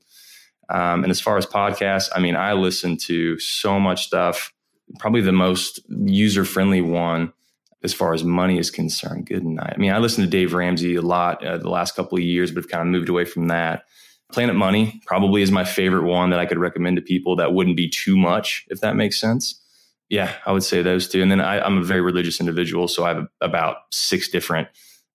Um, 0.70 1.04
and 1.04 1.12
as 1.12 1.22
far 1.22 1.38
as 1.38 1.46
podcasts, 1.46 2.10
I 2.16 2.20
mean, 2.20 2.36
I 2.36 2.54
listen 2.54 2.98
to 3.06 3.38
so 3.40 3.80
much 3.80 4.06
stuff. 4.06 4.52
Probably 5.00 5.22
the 5.22 5.32
most 5.32 5.80
user 5.90 6.46
friendly 6.46 6.82
one 6.82 7.34
as 7.86 7.94
far 7.94 8.14
as 8.14 8.24
money 8.24 8.58
is 8.58 8.72
concerned. 8.72 9.28
Good 9.28 9.46
night. 9.46 9.74
I 9.76 9.78
mean, 9.78 9.94
I 9.94 10.00
listen 10.00 10.24
to 10.24 10.30
Dave 10.30 10.54
Ramsey 10.54 10.96
a 10.96 11.02
lot 11.02 11.46
uh, 11.46 11.58
the 11.58 11.70
last 11.70 11.96
couple 11.96 12.18
of 12.18 12.24
years, 12.24 12.52
but 12.52 12.64
have 12.64 12.70
kind 12.70 12.82
of 12.82 12.88
moved 12.88 13.08
away 13.08 13.26
from 13.26 13.48
that. 13.48 13.86
Planet 14.34 14.56
Money 14.56 15.02
probably 15.06 15.44
is 15.44 15.52
my 15.52 15.64
favorite 15.64 16.04
one 16.04 16.32
that 16.32 16.40
I 16.40 16.48
could 16.48 16.58
recommend 16.58 16.98
to 16.98 17.02
people 17.02 17.36
that 17.36 17.54
wouldn't 17.54 17.78
be 17.78 17.88
too 17.88 18.18
much, 18.18 18.66
if 18.70 18.82
that 18.82 18.96
makes 18.96 19.22
sense. 19.22 19.62
Yeah, 20.10 20.34
I 20.48 20.52
would 20.52 20.64
say 20.64 20.82
those 20.82 21.08
two. 21.08 21.22
And 21.22 21.32
then 21.32 21.40
I, 21.40 21.66
am 21.66 21.78
a 21.78 21.84
very 21.84 22.02
religious 22.02 22.40
individual, 22.40 22.88
so 22.88 23.06
I 23.06 23.10
have 23.10 23.28
about 23.40 23.78
six 23.92 24.28
different 24.28 24.68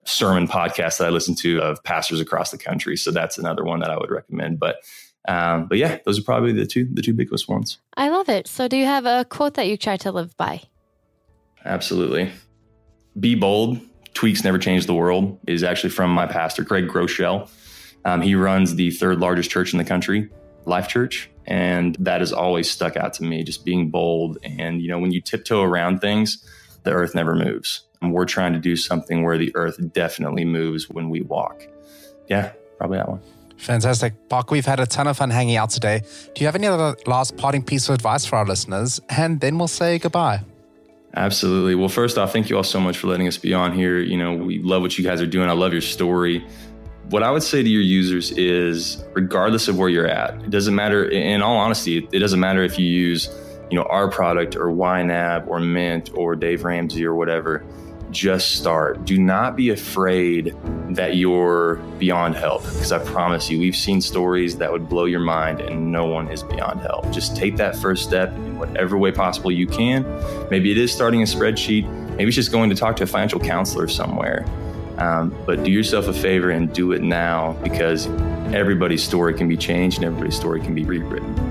sermon 0.05 0.47
podcasts 0.47 0.99
that 0.99 1.09
I 1.09 1.11
listen 1.11 1.35
to 1.37 1.61
of 1.61 1.83
pastors 1.83 2.21
across 2.21 2.53
the 2.53 2.59
country. 2.59 2.97
So 2.97 3.11
that's 3.11 3.37
another 3.37 3.65
one 3.65 3.81
that 3.81 3.91
I 3.91 3.99
would 3.99 4.11
recommend. 4.11 4.61
But 4.61 4.77
um, 5.29 5.67
but 5.67 5.77
yeah, 5.77 5.99
those 6.07 6.19
are 6.19 6.23
probably 6.23 6.53
the 6.53 6.67
two 6.67 6.89
the 6.91 7.03
two 7.03 7.13
biggest 7.13 7.49
ones. 7.49 7.79
I 7.97 8.09
love 8.09 8.29
it. 8.29 8.47
So 8.47 8.69
do 8.69 8.77
you 8.77 8.87
have 8.87 9.07
a 9.07 9.25
quote 9.25 9.55
that 9.55 9.67
you 9.67 9.77
try 9.77 9.97
to 9.99 10.13
live 10.13 10.37
by? 10.37 10.63
Absolutely. 11.65 12.31
Be 13.19 13.35
bold. 13.35 13.81
Tweaks 14.15 14.45
never 14.45 14.59
change 14.59 14.87
the 14.87 14.95
world 14.95 15.39
is 15.47 15.63
actually 15.63 15.91
from 15.91 16.13
my 16.13 16.27
pastor, 16.27 16.65
Craig 16.65 16.89
Groeschel. 16.89 17.49
Um, 18.05 18.21
he 18.21 18.35
runs 18.35 18.75
the 18.75 18.91
third 18.91 19.19
largest 19.19 19.51
church 19.51 19.73
in 19.73 19.79
the 19.79 19.85
country, 19.85 20.31
Life 20.65 20.89
Church. 20.89 21.31
And 21.47 21.97
that 21.97 22.21
has 22.21 22.33
always 22.33 22.71
stuck 22.71 22.97
out 22.97 23.15
to 23.15 23.25
me, 23.25 23.43
just 23.43 23.65
being 23.65 23.91
bold. 23.91 24.39
And, 24.43 24.81
you 24.81 24.89
know, 24.89 24.99
when 24.99 25.11
you 25.11 25.21
tiptoe 25.21 25.63
around 25.63 26.01
things, 26.01 26.45
the 26.85 26.93
earth 26.93 27.15
never 27.15 27.35
moves. 27.35 27.83
And 28.01 28.13
we're 28.13 28.25
trying 28.25 28.53
to 28.53 28.59
do 28.59 28.77
something 28.77 29.25
where 29.25 29.37
the 29.37 29.55
earth 29.55 29.79
definitely 29.93 30.45
moves 30.45 30.89
when 30.89 31.11
we 31.11 31.21
walk. 31.23 31.67
Yeah, 32.29 32.53
probably 32.79 32.99
that 32.99 33.09
one. 33.09 33.21
Fantastic. 33.57 34.15
Park, 34.29 34.51
we've 34.51 34.65
had 34.65 34.81
a 34.81 34.87
ton 34.87 35.07
of 35.07 35.19
fun 35.19 35.29
hanging 35.29 35.57
out 35.57 35.71
today. 35.71 36.03
Do 36.35 36.41
you 36.41 36.47
have 36.47 36.55
any 36.55 36.67
other 36.67 36.97
last 37.07 37.37
parting 37.37 37.63
piece 37.63 37.89
of 37.89 37.95
advice 37.95 38.25
for 38.25 38.37
our 38.37 38.47
listeners? 38.47 39.01
And 39.11 39.41
then 39.41 39.59
we'll 39.59 39.69
say 39.69 39.99
goodbye. 39.99 40.41
Absolutely. 41.15 41.75
Well, 41.75 41.89
first 41.89 42.19
off, 42.19 42.33
thank 42.33 42.51
you 42.51 42.57
all 42.57 42.63
so 42.63 42.81
much 42.81 42.99
for 42.99 43.09
letting 43.09 43.27
us 43.27 43.37
be 43.37 43.53
on 43.53 43.73
here. 43.73 43.99
You 43.99 44.17
know, 44.17 44.35
we 44.35 44.61
love 44.61 44.83
what 44.83 44.97
you 44.97 45.05
guys 45.05 45.21
are 45.21 45.27
doing. 45.27 45.49
I 45.49 45.53
love 45.53 45.73
your 45.73 45.83
story. 45.83 46.47
What 47.09 47.25
I 47.25 47.31
would 47.33 47.43
say 47.43 47.63
to 47.63 47.69
your 47.69 47.83
users 47.83 48.31
is 48.33 49.05
regardless 49.15 49.67
of 49.67 49.77
where 49.77 49.89
you're 49.89 50.07
at, 50.07 50.35
it 50.45 50.51
doesn't 50.51 50.75
matter, 50.75 51.09
in 51.09 51.43
all 51.43 51.57
honesty, 51.57 52.09
it 52.13 52.19
doesn't 52.21 52.39
matter 52.39 52.63
if 52.63 52.79
you 52.79 52.87
use, 52.87 53.29
you 53.71 53.77
know, 53.77 53.85
our 53.85 54.09
product 54.09 54.55
or 54.55 54.67
YNAB 54.67 55.49
or 55.49 55.59
Mint 55.59 56.11
or 56.15 56.37
Dave 56.37 56.63
Ramsey 56.63 57.05
or 57.05 57.17
whatever 57.17 57.65
just 58.11 58.57
start. 58.57 59.05
Do 59.05 59.19
not 59.19 59.57
be 59.57 59.71
afraid 59.71 60.55
that 60.91 61.17
you're 61.17 61.77
beyond 61.99 62.35
help 62.35 62.63
because 62.63 62.93
I 62.93 62.99
promise 62.99 63.51
you, 63.51 63.59
we've 63.59 63.77
seen 63.77 64.01
stories 64.01 64.57
that 64.59 64.73
would 64.73 64.89
blow 64.89 65.05
your 65.05 65.21
mind 65.21 65.61
and 65.61 65.93
no 65.93 66.07
one 66.07 66.29
is 66.29 66.43
beyond 66.43 66.81
help. 66.81 67.11
Just 67.11 67.37
take 67.37 67.57
that 67.57 67.77
first 67.77 68.05
step 68.05 68.33
in 68.35 68.59
whatever 68.59 68.99
way 68.99 69.13
possible 69.13 69.53
you 69.53 69.67
can. 69.67 70.05
Maybe 70.51 70.71
it 70.71 70.79
is 70.79 70.93
starting 70.93 71.23
a 71.23 71.27
spreadsheet, 71.27 71.89
maybe 72.11 72.27
it's 72.27 72.37
just 72.37 72.53
going 72.53 72.71
to 72.71 72.77
talk 72.77 72.97
to 72.97 73.05
a 73.05 73.07
financial 73.07 73.41
counselor 73.41 73.89
somewhere. 73.89 74.45
Um, 74.99 75.35
but 75.47 75.65
do 75.65 75.71
yourself 75.71 76.09
a 76.09 76.13
favor 76.13 76.51
and 76.51 76.73
do 76.73 76.93
it 76.93 77.03
now 77.03 77.55
because 77.63 78.07
everybody's 78.53 79.03
story 79.03 79.33
can 79.33 79.49
be 79.49 79.57
changed 79.57 79.99
and 79.99 80.05
everybody's 80.05 80.37
story 80.37 80.61
can 80.61 80.75
be 80.75 80.85
rewritten. 80.85 81.50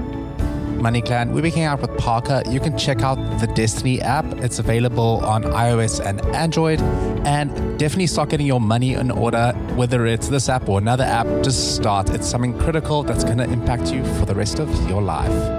Money 0.81 1.01
Clan, 1.01 1.33
we're 1.33 1.43
working 1.43 1.63
out 1.63 1.81
with 1.81 1.95
Parker. 1.97 2.41
You 2.47 2.61
can 2.61 2.77
check 2.77 3.01
out 3.01 3.15
the 3.41 3.47
Destiny 3.47 4.01
app. 4.01 4.25
It's 4.37 4.59
available 4.59 5.23
on 5.25 5.43
iOS 5.43 5.99
and 6.03 6.21
Android. 6.33 6.79
And 7.25 7.49
definitely 7.77 8.07
start 8.07 8.29
getting 8.29 8.47
your 8.47 8.61
money 8.61 8.93
in 8.93 9.11
order, 9.11 9.51
whether 9.75 10.05
it's 10.05 10.29
this 10.29 10.47
app 10.47 10.69
or 10.69 10.77
another 10.77 11.03
app. 11.03 11.27
Just 11.43 11.75
start. 11.75 12.09
It's 12.11 12.27
something 12.27 12.57
critical 12.57 13.03
that's 13.03 13.25
going 13.25 13.39
to 13.39 13.43
impact 13.43 13.91
you 13.91 14.05
for 14.15 14.25
the 14.25 14.35
rest 14.35 14.59
of 14.59 14.69
your 14.89 15.01
life. 15.01 15.58